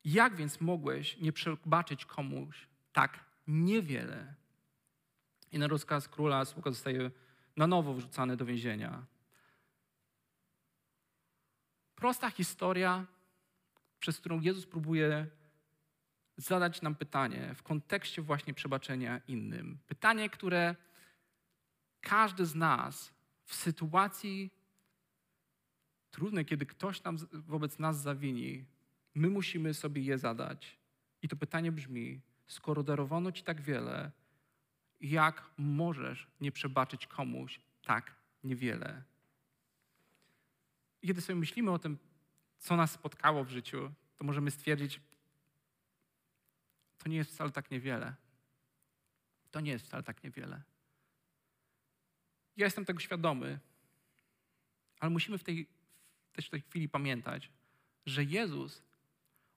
Jak 0.05 0.35
więc 0.35 0.61
mogłeś 0.61 1.17
nie 1.17 1.31
przebaczyć 1.31 2.05
komuś 2.05 2.67
tak 2.93 3.19
niewiele? 3.47 4.33
I 5.51 5.59
na 5.59 5.67
rozkaz 5.67 6.07
króla 6.07 6.45
sługa 6.45 6.71
zostaje 6.71 7.11
na 7.55 7.67
nowo 7.67 7.93
wrzucany 7.93 8.37
do 8.37 8.45
więzienia. 8.45 9.05
Prosta 11.95 12.29
historia, 12.29 13.05
przez 13.99 14.19
którą 14.19 14.41
Jezus 14.41 14.65
próbuje 14.65 15.27
zadać 16.37 16.81
nam 16.81 16.95
pytanie 16.95 17.53
w 17.55 17.63
kontekście 17.63 18.21
właśnie 18.21 18.53
przebaczenia 18.53 19.21
innym. 19.27 19.79
Pytanie, 19.87 20.29
które 20.29 20.75
każdy 22.01 22.45
z 22.45 22.55
nas 22.55 23.13
w 23.43 23.55
sytuacji 23.55 24.51
trudnej, 26.11 26.45
kiedy 26.45 26.65
ktoś 26.65 27.03
nam 27.03 27.17
wobec 27.31 27.79
nas 27.79 28.01
zawini, 28.01 28.65
my 29.15 29.29
musimy 29.29 29.73
sobie 29.73 30.01
je 30.01 30.17
zadać. 30.17 30.77
I 31.21 31.27
to 31.27 31.35
pytanie 31.35 31.71
brzmi: 31.71 32.21
skoro 32.47 32.83
darowano 32.83 33.31
ci 33.31 33.43
tak 33.43 33.61
wiele, 33.61 34.11
jak 35.01 35.49
możesz 35.57 36.27
nie 36.41 36.51
przebaczyć 36.51 37.07
komuś 37.07 37.59
tak 37.83 38.15
niewiele? 38.43 39.03
I 41.01 41.07
kiedy 41.07 41.21
sobie 41.21 41.39
myślimy 41.39 41.71
o 41.71 41.79
tym, 41.79 41.97
co 42.57 42.75
nas 42.75 42.91
spotkało 42.91 43.43
w 43.43 43.49
życiu, 43.49 43.91
to 44.17 44.23
możemy 44.23 44.51
stwierdzić, 44.51 45.01
to 47.07 47.11
nie 47.11 47.17
jest 47.17 47.31
wcale 47.31 47.51
tak 47.51 47.71
niewiele. 47.71 48.15
To 49.51 49.59
nie 49.59 49.71
jest 49.71 49.85
wcale 49.85 50.03
tak 50.03 50.23
niewiele. 50.23 50.61
Ja 52.57 52.65
jestem 52.65 52.85
tego 52.85 52.99
świadomy, 52.99 53.59
ale 54.99 55.11
musimy 55.11 55.37
w 55.37 55.43
tej, 55.43 55.67
w 56.41 56.49
tej 56.49 56.61
chwili 56.61 56.89
pamiętać, 56.89 57.51
że 58.05 58.23
Jezus, 58.23 58.83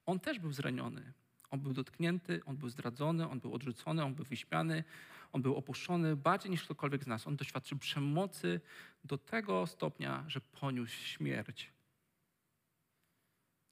On 0.06 0.20
też 0.20 0.38
był 0.38 0.52
zraniony. 0.52 1.12
On 1.50 1.60
był 1.60 1.72
dotknięty, 1.72 2.44
On 2.44 2.56
był 2.56 2.68
zdradzony, 2.68 3.28
On 3.28 3.40
był 3.40 3.54
odrzucony, 3.54 4.04
On 4.04 4.14
był 4.14 4.24
wyśmiany, 4.24 4.84
On 5.32 5.42
był 5.42 5.56
opuszczony 5.56 6.16
bardziej 6.16 6.50
niż 6.50 6.64
ktokolwiek 6.64 7.04
z 7.04 7.06
nas. 7.06 7.26
On 7.26 7.36
doświadczył 7.36 7.78
przemocy 7.78 8.60
do 9.04 9.18
tego 9.18 9.66
stopnia, 9.66 10.24
że 10.28 10.40
poniósł 10.40 10.94
śmierć. 10.94 11.72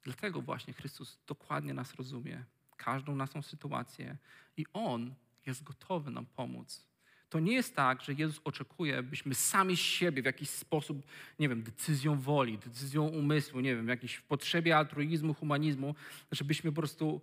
Dlatego 0.03 0.41
właśnie 0.41 0.73
Chrystus 0.73 1.19
dokładnie 1.27 1.73
nas 1.73 1.95
rozumie 1.95 2.45
każdą 2.85 3.15
naszą 3.15 3.41
sytuację 3.41 4.17
i 4.57 4.65
On 4.73 5.13
jest 5.45 5.63
gotowy 5.63 6.11
nam 6.11 6.25
pomóc. 6.25 6.85
To 7.29 7.39
nie 7.39 7.53
jest 7.53 7.75
tak, 7.75 8.01
że 8.01 8.13
Jezus 8.13 8.41
oczekuje, 8.43 9.03
byśmy 9.03 9.35
sami 9.35 9.77
siebie 9.77 10.21
w 10.21 10.25
jakiś 10.25 10.49
sposób, 10.49 11.05
nie 11.39 11.49
wiem, 11.49 11.63
decyzją 11.63 12.19
woli, 12.19 12.57
decyzją 12.57 13.07
umysłu, 13.07 13.59
nie 13.59 13.75
wiem, 13.75 13.87
jakiejś 13.87 14.19
potrzebie 14.19 14.77
altruizmu, 14.77 15.33
humanizmu, 15.33 15.95
żebyśmy 16.31 16.71
po 16.71 16.75
prostu 16.75 17.21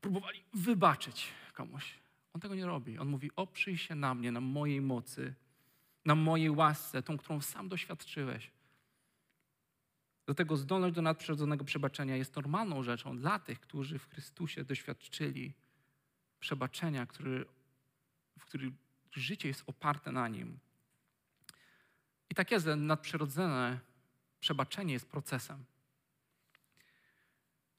próbowali 0.00 0.42
wybaczyć 0.54 1.28
komuś. 1.54 1.94
On 2.32 2.40
tego 2.40 2.54
nie 2.54 2.66
robi. 2.66 2.98
On 2.98 3.08
mówi: 3.08 3.30
oprzyj 3.36 3.76
się 3.76 3.94
na 3.94 4.14
mnie, 4.14 4.32
na 4.32 4.40
mojej 4.40 4.80
mocy, 4.80 5.34
na 6.04 6.14
mojej 6.14 6.50
łasce, 6.50 7.02
tą, 7.02 7.16
którą 7.16 7.40
sam 7.40 7.68
doświadczyłeś. 7.68 8.50
Dlatego 10.26 10.56
zdolność 10.56 10.94
do 10.94 11.02
nadprzyrodzonego 11.02 11.64
przebaczenia 11.64 12.16
jest 12.16 12.36
normalną 12.36 12.82
rzeczą 12.82 13.16
dla 13.16 13.38
tych, 13.38 13.60
którzy 13.60 13.98
w 13.98 14.08
Chrystusie 14.08 14.64
doświadczyli 14.64 15.52
przebaczenia, 16.40 17.06
który, 17.06 17.46
w 18.38 18.44
którym 18.44 18.76
życie 19.12 19.48
jest 19.48 19.62
oparte 19.66 20.12
na 20.12 20.28
nim. 20.28 20.58
I 22.30 22.34
tak 22.34 22.50
jest, 22.50 22.66
nadprzyrodzone 22.76 23.80
przebaczenie 24.40 24.92
jest 24.92 25.08
procesem. 25.08 25.64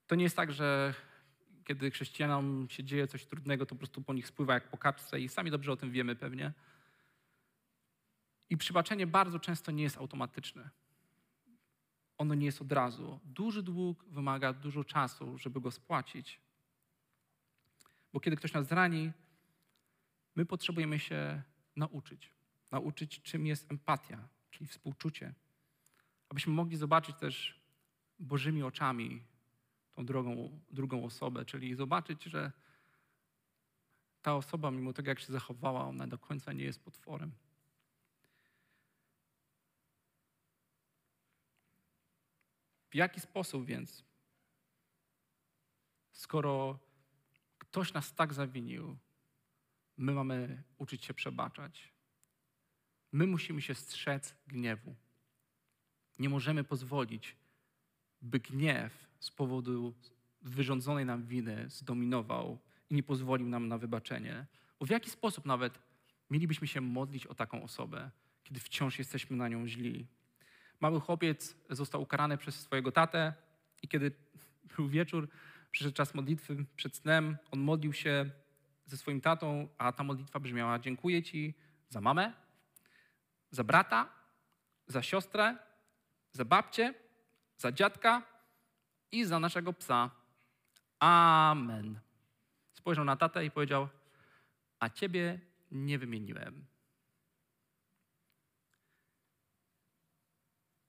To 0.08 0.16
nie 0.16 0.24
jest 0.24 0.36
tak, 0.36 0.52
że 0.52 0.94
kiedy 1.66 1.92
chrześcijanom 1.92 2.68
się 2.70 2.84
dzieje 2.84 3.08
coś 3.08 3.26
trudnego, 3.26 3.66
to 3.66 3.76
po 3.76 3.80
prostu 3.80 4.02
po 4.02 4.14
nich 4.14 4.28
spływa 4.28 4.54
jak 4.54 4.70
po 4.70 4.78
kaczce 4.78 5.20
i 5.20 5.30
sami 5.30 5.52
dobrze 5.52 5.72
o 5.72 5.76
tym 5.76 5.92
wiemy 5.92 6.16
pewnie. 6.16 6.54
I 8.50 8.58
przebaczenie 8.58 9.08
bardzo 9.08 9.40
często 9.40 9.72
nie 9.72 9.84
jest 9.84 9.98
automatyczne 9.98 10.70
ono 12.18 12.34
nie 12.36 12.46
jest 12.46 12.62
od 12.62 12.72
razu. 12.72 13.20
Duży 13.24 13.64
dług 13.64 14.06
wymaga 14.06 14.54
dużo 14.54 14.84
czasu, 14.84 15.38
żeby 15.38 15.62
go 15.62 15.72
spłacić. 15.72 16.40
Bo 18.14 18.20
kiedy 18.20 18.38
ktoś 18.38 18.54
nas 18.54 18.68
zrani, 18.68 19.12
my 20.36 20.46
potrzebujemy 20.46 21.00
się 21.00 21.42
nauczyć. 21.76 22.32
Nauczyć, 22.72 23.22
czym 23.22 23.48
jest 23.48 23.72
empatia, 23.72 24.28
czyli 24.52 24.68
współczucie. 24.68 25.34
Abyśmy 26.30 26.54
mogli 26.54 26.78
zobaczyć 26.78 27.16
też 27.18 27.58
Bożymi 28.20 28.64
oczami 28.64 29.24
tą 29.92 30.06
drugą, 30.06 30.60
drugą 30.72 31.06
osobę, 31.06 31.46
czyli 31.46 31.76
zobaczyć, 31.76 32.24
że 32.24 32.52
ta 34.22 34.36
osoba, 34.36 34.72
mimo 34.72 34.94
tego, 34.94 35.10
jak 35.10 35.20
się 35.20 35.34
zachowała, 35.34 35.84
ona 35.84 36.08
do 36.08 36.18
końca 36.18 36.54
nie 36.54 36.64
jest 36.64 36.84
potworem. 36.84 37.32
W 42.90 42.96
jaki 42.96 43.20
sposób 43.20 43.66
więc, 43.66 44.06
skoro 46.12 46.80
ktoś 47.58 47.94
nas 47.94 48.14
tak 48.14 48.34
zawinił, 48.34 48.98
my 49.98 50.12
mamy 50.12 50.64
uczyć 50.78 51.06
się 51.06 51.14
przebaczać? 51.14 51.94
My 53.12 53.28
musimy 53.28 53.62
się 53.62 53.76
strzec 53.76 54.36
gniewu. 54.48 54.96
Nie 56.20 56.30
możemy 56.30 56.64
pozwolić, 56.64 57.36
by 58.22 58.40
gniew 58.40 59.08
z 59.20 59.32
powodu 59.32 59.94
wyrządzonej 60.42 61.06
nam 61.06 61.26
winy 61.26 61.70
zdominował 61.70 62.60
i 62.90 62.96
nie 62.96 63.04
pozwolił 63.04 63.50
nam 63.50 63.68
na 63.68 63.78
wybaczenie. 63.78 64.46
Bo 64.80 64.86
w 64.86 64.90
jaki 64.90 65.10
sposób 65.10 65.46
nawet 65.46 65.80
mielibyśmy 66.30 66.68
się 66.68 66.82
modlić 66.82 67.28
o 67.28 67.36
taką 67.36 67.64
osobę, 67.64 68.12
kiedy 68.44 68.60
wciąż 68.60 69.00
jesteśmy 69.00 69.38
na 69.38 69.48
nią 69.48 69.68
źli? 69.68 70.08
Mały 70.80 71.00
chłopiec 71.00 71.56
został 71.70 72.02
ukarany 72.02 72.38
przez 72.38 72.60
swojego 72.60 72.92
tatę 72.92 73.34
i 73.82 73.88
kiedy 73.88 74.12
był 74.76 74.90
wieczór, 74.90 75.30
przyszedł 75.72 75.96
czas 75.96 76.14
modlitwy 76.14 76.66
przed 76.76 76.96
snem, 76.96 77.38
on 77.52 77.60
modlił 77.60 77.94
się 77.94 78.30
ze 78.86 78.98
swoim 78.98 79.22
tatą, 79.22 79.68
a 79.78 79.92
ta 79.92 80.04
modlitwa 80.04 80.40
brzmiała: 80.40 80.80
Dziękuję 80.80 81.24
Ci 81.24 81.54
za 81.90 82.02
mamę, 82.02 82.34
za 83.52 83.64
brata, 83.64 84.10
za 84.88 85.02
siostrę, 85.02 85.58
za 86.32 86.46
babcię, 86.46 86.94
za 87.58 87.72
dziadka 87.72 88.22
i 89.12 89.26
za 89.26 89.40
naszego 89.40 89.74
psa. 89.74 90.12
Amen. 91.00 92.00
Spojrzał 92.74 93.06
na 93.06 93.16
tatę 93.16 93.46
i 93.46 93.52
powiedział: 93.52 93.88
A 94.80 94.90
ciebie 94.90 95.40
nie 95.72 96.00
wymieniłem. 96.00 96.66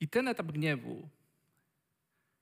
I 0.00 0.08
ten 0.08 0.28
etap 0.28 0.52
gniewu, 0.52 1.08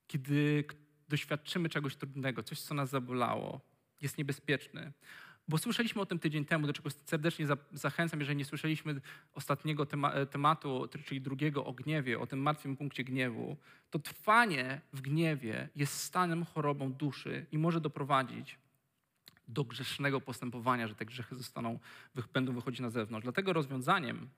kiedy 0.07 0.65
doświadczymy 1.09 1.69
czegoś 1.69 1.95
trudnego, 1.95 2.43
coś, 2.43 2.61
co 2.61 2.73
nas 2.73 2.89
zabolało, 2.89 3.61
jest 4.01 4.17
niebezpieczny. 4.17 4.93
Bo 5.49 5.57
słyszeliśmy 5.57 6.01
o 6.01 6.05
tym 6.05 6.19
tydzień 6.19 6.45
temu, 6.45 6.67
do 6.67 6.73
czego 6.73 6.89
serdecznie 6.89 7.47
zachęcam, 7.71 8.19
jeżeli 8.19 8.37
nie 8.37 8.45
słyszeliśmy 8.45 9.01
ostatniego 9.33 9.85
tema 9.85 10.25
tematu, 10.25 10.87
czyli 11.05 11.21
drugiego 11.21 11.65
o 11.65 11.73
gniewie, 11.73 12.19
o 12.19 12.27
tym 12.27 12.39
martwym 12.39 12.77
punkcie 12.77 13.03
gniewu, 13.03 13.57
to 13.89 13.99
trwanie 13.99 14.81
w 14.93 15.01
gniewie 15.01 15.69
jest 15.75 15.93
stanem 15.93 16.45
chorobą 16.45 16.93
duszy 16.93 17.45
i 17.51 17.57
może 17.57 17.81
doprowadzić 17.81 18.59
do 19.47 19.63
grzesznego 19.63 20.21
postępowania, 20.21 20.87
że 20.87 20.95
te 20.95 21.05
grzechy 21.05 21.35
zostaną, 21.35 21.79
będą 22.33 22.53
wychodzić 22.53 22.79
na 22.79 22.89
zewnątrz. 22.89 23.23
Dlatego 23.23 23.53
rozwiązaniem 23.53 24.29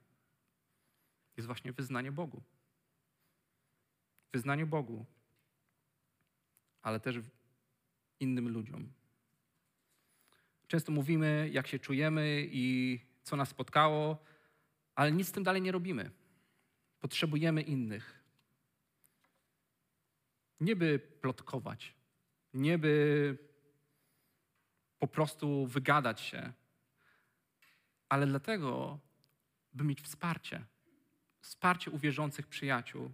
jest 1.38 1.48
właśnie 1.48 1.74
wyznanie 1.74 2.12
Bogu. 2.12 2.44
Wyznanie 4.34 4.66
Bogu, 4.66 5.06
ale 6.82 7.00
też 7.00 7.16
innym 8.20 8.50
ludziom. 8.50 8.92
Często 10.68 10.92
mówimy, 10.92 11.50
jak 11.52 11.68
się 11.68 11.80
czujemy 11.80 12.48
i 12.52 13.00
co 13.24 13.36
nas 13.36 13.50
spotkało, 13.50 14.18
ale 14.96 15.12
nic 15.12 15.28
z 15.28 15.32
tym 15.32 15.44
dalej 15.44 15.62
nie 15.62 15.72
robimy. 15.72 16.12
Potrzebujemy 17.00 17.62
innych. 17.62 18.24
Nie 20.60 20.76
by 20.76 21.00
plotkować, 21.00 21.94
nie 22.54 22.78
by 22.78 23.38
po 25.00 25.08
prostu 25.08 25.68
wygadać 25.68 26.22
się, 26.22 26.54
ale 28.10 28.28
dlatego, 28.28 29.00
by 29.74 29.84
mieć 29.84 30.02
wsparcie. 30.02 30.66
Wsparcie 31.42 31.92
uwierzących 31.92 32.48
przyjaciół. 32.48 33.12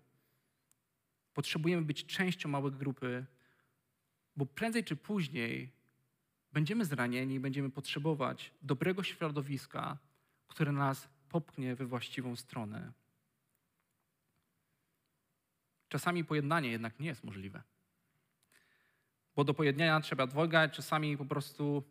Potrzebujemy 1.36 1.82
być 1.82 2.06
częścią 2.06 2.50
małej 2.50 2.72
grupy, 2.72 3.26
bo 4.36 4.46
prędzej 4.46 4.84
czy 4.84 4.96
później 4.96 5.72
będziemy 6.54 6.86
zranieni, 6.86 7.40
będziemy 7.40 7.70
potrzebować 7.70 8.52
dobrego 8.62 9.04
środowiska, 9.04 9.98
które 10.48 10.72
nas 10.72 11.08
popchnie 11.30 11.76
we 11.76 11.86
właściwą 11.86 12.36
stronę. 12.36 12.92
Czasami 15.90 16.24
pojednanie 16.24 16.70
jednak 16.72 17.00
nie 17.00 17.08
jest 17.08 17.24
możliwe. 17.24 17.64
Bo 19.36 19.44
do 19.44 19.54
pojednania 19.54 20.02
trzeba 20.02 20.28
dwojga, 20.28 20.70
czasami 20.70 21.18
po 21.18 21.26
prostu 21.26 21.84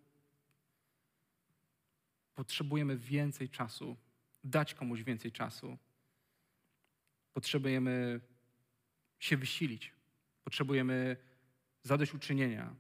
potrzebujemy 2.34 2.96
więcej 2.96 3.48
czasu, 3.48 3.96
dać 4.44 4.74
komuś 4.74 5.02
więcej 5.02 5.32
czasu. 5.32 5.78
Potrzebujemy 7.32 8.20
się 9.24 9.36
wysilić. 9.36 9.92
Potrzebujemy 10.44 11.16
zadośćuczynienia, 11.82 12.74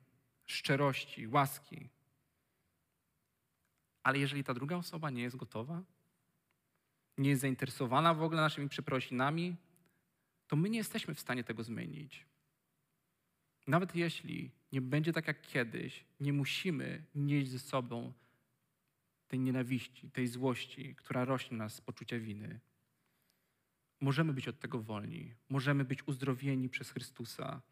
szczerości, 0.44 1.26
łaski. 1.26 1.88
Ale 4.02 4.18
jeżeli 4.18 4.44
ta 4.44 4.54
druga 4.54 4.76
osoba 4.76 5.10
nie 5.10 5.22
jest 5.22 5.36
gotowa, 5.36 5.82
nie 7.18 7.30
jest 7.30 7.42
zainteresowana 7.42 8.14
w 8.14 8.22
ogóle 8.22 8.40
naszymi 8.40 8.68
przeprosinami, 8.68 9.56
to 10.46 10.56
my 10.56 10.70
nie 10.70 10.78
jesteśmy 10.78 11.14
w 11.14 11.20
stanie 11.20 11.44
tego 11.44 11.64
zmienić. 11.64 12.26
Nawet 13.66 13.96
jeśli 13.96 14.50
nie 14.72 14.80
będzie 14.80 15.12
tak 15.12 15.26
jak 15.26 15.42
kiedyś, 15.42 16.04
nie 16.20 16.32
musimy 16.32 17.04
nieść 17.14 17.50
ze 17.50 17.58
sobą 17.58 18.12
tej 19.28 19.38
nienawiści, 19.40 20.10
tej 20.10 20.26
złości, 20.26 20.94
która 20.94 21.24
rośnie 21.24 21.56
nas 21.56 21.74
z 21.74 21.80
poczucia 21.80 22.18
winy. 22.18 22.60
Możemy 24.04 24.32
być 24.32 24.48
od 24.48 24.58
tego 24.58 24.80
wolni, 24.80 25.34
możemy 25.48 25.84
być 25.84 26.08
uzdrowieni 26.08 26.68
przez 26.68 26.90
Chrystusa, 26.90 27.62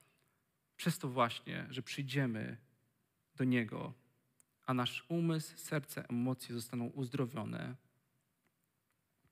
przez 0.76 0.98
to 0.98 1.08
właśnie, 1.08 1.66
że 1.70 1.82
przyjdziemy 1.82 2.56
do 3.36 3.44
Niego, 3.44 3.94
a 4.66 4.74
nasz 4.74 5.04
umysł, 5.08 5.56
serce, 5.56 6.08
emocje 6.08 6.54
zostaną 6.54 6.84
uzdrowione, 6.86 7.76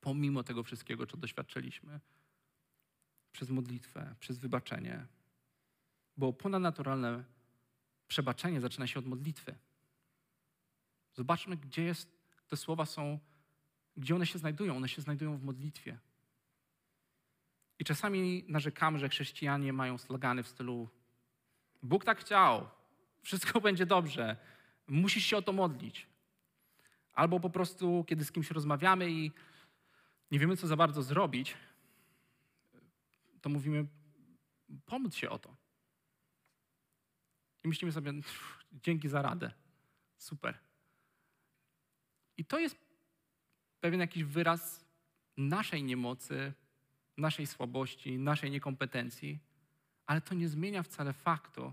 pomimo 0.00 0.42
tego 0.42 0.62
wszystkiego, 0.62 1.06
co 1.06 1.16
doświadczyliśmy, 1.16 2.00
przez 3.32 3.50
modlitwę, 3.50 4.14
przez 4.20 4.38
wybaczenie. 4.38 5.06
Bo 6.16 6.32
ponadnaturalne 6.32 7.24
przebaczenie 8.08 8.60
zaczyna 8.60 8.86
się 8.86 8.98
od 8.98 9.06
modlitwy. 9.06 9.54
Zobaczmy, 11.14 11.56
gdzie 11.56 11.82
jest, 11.82 12.08
te 12.48 12.56
słowa 12.56 12.86
są, 12.86 13.18
gdzie 13.96 14.14
one 14.14 14.26
się 14.26 14.38
znajdują. 14.38 14.76
One 14.76 14.88
się 14.88 15.02
znajdują 15.02 15.38
w 15.38 15.42
modlitwie. 15.42 15.98
I 17.80 17.84
czasami 17.84 18.44
narzekamy, 18.48 18.98
że 18.98 19.08
chrześcijanie 19.08 19.72
mają 19.72 19.98
slogany 19.98 20.42
w 20.42 20.48
stylu 20.48 20.88
Bóg 21.82 22.04
tak 22.04 22.20
chciał, 22.20 22.68
wszystko 23.22 23.60
będzie 23.70 23.86
dobrze, 23.86 24.36
musisz 24.88 25.24
się 25.24 25.36
o 25.36 25.42
to 25.42 25.52
modlić. 25.52 26.06
Albo 27.12 27.40
po 27.40 27.50
prostu, 27.50 28.04
kiedy 28.08 28.24
z 28.24 28.32
kimś 28.32 28.50
rozmawiamy 28.50 29.10
i 29.10 29.32
nie 30.30 30.38
wiemy, 30.38 30.56
co 30.56 30.66
za 30.66 30.76
bardzo 30.76 31.02
zrobić, 31.02 31.56
to 33.40 33.48
mówimy, 33.48 33.86
pomóc 34.86 35.14
się 35.14 35.30
o 35.30 35.38
to. 35.38 35.56
I 37.64 37.68
myślimy 37.68 37.92
sobie, 37.92 38.12
dzięki 38.72 39.08
za 39.08 39.22
radę, 39.22 39.52
super. 40.16 40.58
I 42.36 42.44
to 42.44 42.58
jest 42.58 42.76
pewien 43.80 44.00
jakiś 44.00 44.24
wyraz 44.24 44.84
naszej 45.36 45.82
niemocy, 45.82 46.52
naszej 47.16 47.46
słabości, 47.46 48.18
naszej 48.18 48.50
niekompetencji, 48.50 49.38
ale 50.06 50.20
to 50.20 50.34
nie 50.34 50.48
zmienia 50.48 50.82
wcale 50.82 51.12
faktu, 51.12 51.72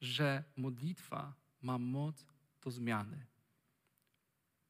że 0.00 0.44
modlitwa 0.56 1.34
ma 1.62 1.78
moc 1.78 2.26
do 2.62 2.70
zmiany. 2.70 3.26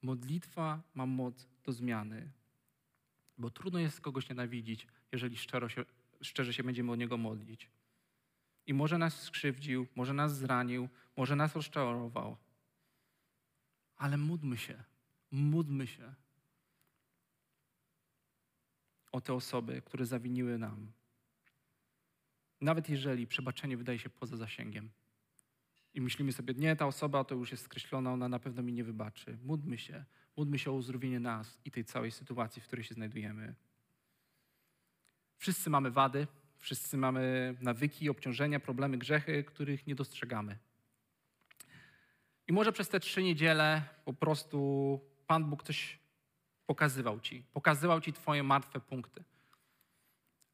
Modlitwa 0.03 0.83
ma 0.95 1.07
moc 1.07 1.49
do 1.65 1.73
zmiany, 1.73 2.31
bo 3.39 3.51
trudno 3.51 3.79
jest 3.79 4.01
kogoś 4.01 4.29
nienawidzić, 4.29 4.87
jeżeli 5.13 5.37
szczero 5.37 5.69
się, 5.69 5.85
szczerze 6.21 6.53
się 6.53 6.63
będziemy 6.63 6.93
o 6.93 6.97
niego 6.97 7.17
modlić. 7.17 7.71
I 8.67 8.75
może 8.75 8.99
nas 8.99 9.23
skrzywdził, 9.23 9.87
może 9.97 10.15
nas 10.15 10.37
zranił, 10.37 10.89
może 11.17 11.37
nas 11.37 11.55
rozczarował. 11.57 12.37
Ale 13.97 14.17
módlmy 14.17 14.57
się, 14.57 14.85
módlmy 15.31 15.87
się 15.87 16.15
o 19.13 19.21
te 19.21 19.35
osoby, 19.35 19.83
które 19.85 20.07
zawiniły 20.07 20.59
nam. 20.59 20.93
Nawet 22.61 22.89
jeżeli 22.89 23.27
przebaczenie 23.27 23.77
wydaje 23.77 23.99
się 23.99 24.11
poza 24.11 24.37
zasięgiem. 24.37 24.91
I 25.95 26.01
myślimy 26.01 26.33
sobie, 26.33 26.55
nie, 26.55 26.77
ta 26.77 26.87
osoba 26.87 27.25
to 27.25 27.35
już 27.35 27.51
jest 27.51 27.65
skreślona, 27.65 28.13
ona 28.13 28.29
na 28.29 28.39
pewno 28.39 28.63
mi 28.63 28.73
nie 28.73 28.85
wybaczy. 28.85 29.39
Módlmy 29.45 29.79
się, 29.79 30.05
módlmy 30.37 30.59
się 30.59 30.71
o 30.71 30.75
uzdrowienie 30.75 31.21
nas 31.21 31.59
i 31.65 31.71
tej 31.71 31.85
całej 31.85 32.11
sytuacji, 32.11 32.63
w 32.63 32.65
której 32.67 32.85
się 32.85 32.95
znajdujemy. 32.95 33.55
Wszyscy 35.37 35.71
mamy 35.71 35.91
wady, 35.91 36.27
wszyscy 36.59 36.97
mamy 36.97 37.55
nawyki, 37.61 38.11
obciążenia, 38.11 38.61
problemy, 38.61 38.99
grzechy, 38.99 39.45
których 39.45 39.87
nie 39.87 39.95
dostrzegamy. 39.95 40.59
I 42.49 42.53
może 42.53 42.73
przez 42.73 42.89
te 42.89 43.01
trzy 43.01 43.23
niedziele 43.23 43.83
po 44.05 44.13
prostu 44.13 45.01
Pan 45.27 45.45
Bóg 45.45 45.63
coś 45.63 45.98
pokazywał 46.69 47.21
ci. 47.21 47.43
Pokazywał 47.53 48.01
ci 48.01 48.13
Twoje 48.13 48.43
martwe 48.43 48.81
punkty. 48.81 49.25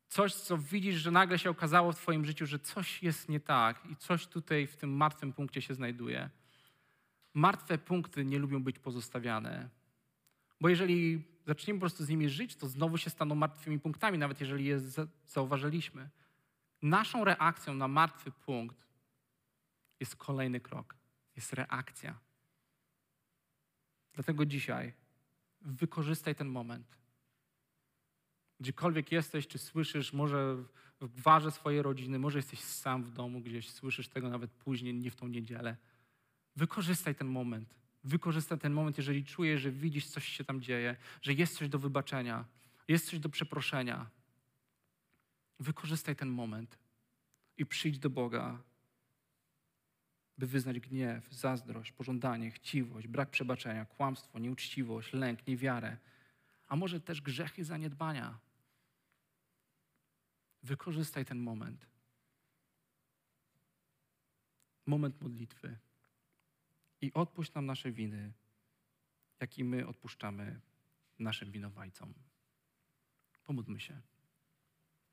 Coś, 0.09 0.35
co 0.35 0.59
widzisz, 0.59 0.97
że 0.97 1.11
nagle 1.11 1.39
się 1.39 1.51
okazało 1.51 1.93
w 1.93 1.97
Twoim 1.97 2.25
życiu, 2.25 2.47
że 2.47 2.59
coś 2.59 3.03
jest 3.03 3.29
nie 3.29 3.41
tak 3.41 3.87
i 3.91 3.97
coś 3.97 4.27
tutaj 4.27 4.67
w 4.67 4.77
tym 4.77 4.97
martwym 4.97 5.33
punkcie 5.33 5.63
się 5.63 5.75
znajduje. 5.75 6.31
Martwe 7.35 7.79
punkty 7.79 8.25
nie 8.25 8.39
lubią 8.39 8.63
być 8.63 8.79
pozostawiane. 8.79 9.69
Bo 10.61 10.69
jeżeli 10.69 11.25
zaczniemy 11.47 11.81
po 11.81 11.83
prostu 11.83 12.05
z 12.05 12.09
nimi 12.09 12.29
żyć, 12.29 12.57
to 12.57 12.69
znowu 12.69 12.99
się 12.99 13.11
staną 13.11 13.35
martwymi 13.35 13.81
punktami, 13.81 14.19
nawet 14.19 14.41
jeżeli 14.41 14.65
je 14.65 14.81
zauważyliśmy. 15.27 16.11
Naszą 16.83 17.25
reakcją 17.25 17.75
na 17.75 17.89
martwy 17.89 18.31
punkt 18.31 18.87
jest 20.01 20.17
kolejny 20.17 20.61
krok 20.61 20.97
jest 21.37 21.53
reakcja. 21.53 22.19
Dlatego 24.13 24.47
dzisiaj 24.47 25.04
wykorzystaj 25.65 26.35
ten 26.35 26.49
moment. 26.49 26.99
Gdziekolwiek 28.61 29.13
jesteś, 29.13 29.47
czy 29.49 29.59
słyszysz, 29.59 30.13
może 30.13 30.57
w 31.01 31.09
gwarze 31.09 31.51
swojej 31.51 31.83
rodziny, 31.83 32.19
może 32.19 32.39
jesteś 32.39 32.61
sam 32.61 33.05
w 33.05 33.11
domu 33.11 33.41
gdzieś, 33.41 33.71
słyszysz 33.71 34.09
tego 34.09 34.29
nawet 34.29 34.51
później, 34.51 34.95
nie 34.95 35.11
w 35.11 35.17
tą 35.17 35.29
niedzielę. 35.29 35.77
Wykorzystaj 36.57 37.15
ten 37.15 37.27
moment. 37.27 37.75
Wykorzystaj 38.05 38.59
ten 38.59 38.73
moment, 38.73 38.99
jeżeli 38.99 39.25
czujesz, 39.25 39.61
że 39.61 39.71
widzisz, 39.71 40.07
coś 40.07 40.29
się 40.29 40.45
tam 40.45 40.61
dzieje, 40.61 40.97
że 41.23 41.33
jest 41.33 41.59
coś 41.59 41.69
do 41.69 41.79
wybaczenia, 41.79 42.45
jest 42.89 43.11
coś 43.11 43.19
do 43.19 43.29
przeproszenia. 43.29 44.11
Wykorzystaj 45.61 46.17
ten 46.17 46.29
moment 46.29 46.79
i 47.57 47.67
przyjdź 47.67 47.99
do 47.99 48.11
Boga 48.11 48.63
by 50.39 50.47
wyznać 50.47 50.81
gniew, 50.81 51.33
zazdrość, 51.33 51.93
pożądanie, 51.93 52.51
chciwość, 52.51 53.07
brak 53.07 53.31
przebaczenia, 53.31 53.85
kłamstwo, 53.85 54.39
nieuczciwość, 54.39 55.13
lęk, 55.13 55.47
niewiarę, 55.47 55.97
a 56.69 56.77
może 56.77 57.01
też 57.01 57.21
grzechy, 57.21 57.65
zaniedbania. 57.65 58.39
Wykorzystaj 60.63 61.25
ten 61.25 61.39
moment. 61.39 61.87
Moment 64.87 65.21
modlitwy. 65.21 65.79
I 67.01 67.13
odpuść 67.13 67.55
nam 67.55 67.67
nasze 67.67 67.93
winy, 67.93 68.33
jak 69.41 69.59
i 69.59 69.65
my 69.65 69.87
odpuszczamy 69.87 70.61
naszym 71.19 71.51
winowajcom. 71.51 72.15
Pomódlmy 73.45 73.81
się. 73.81 74.01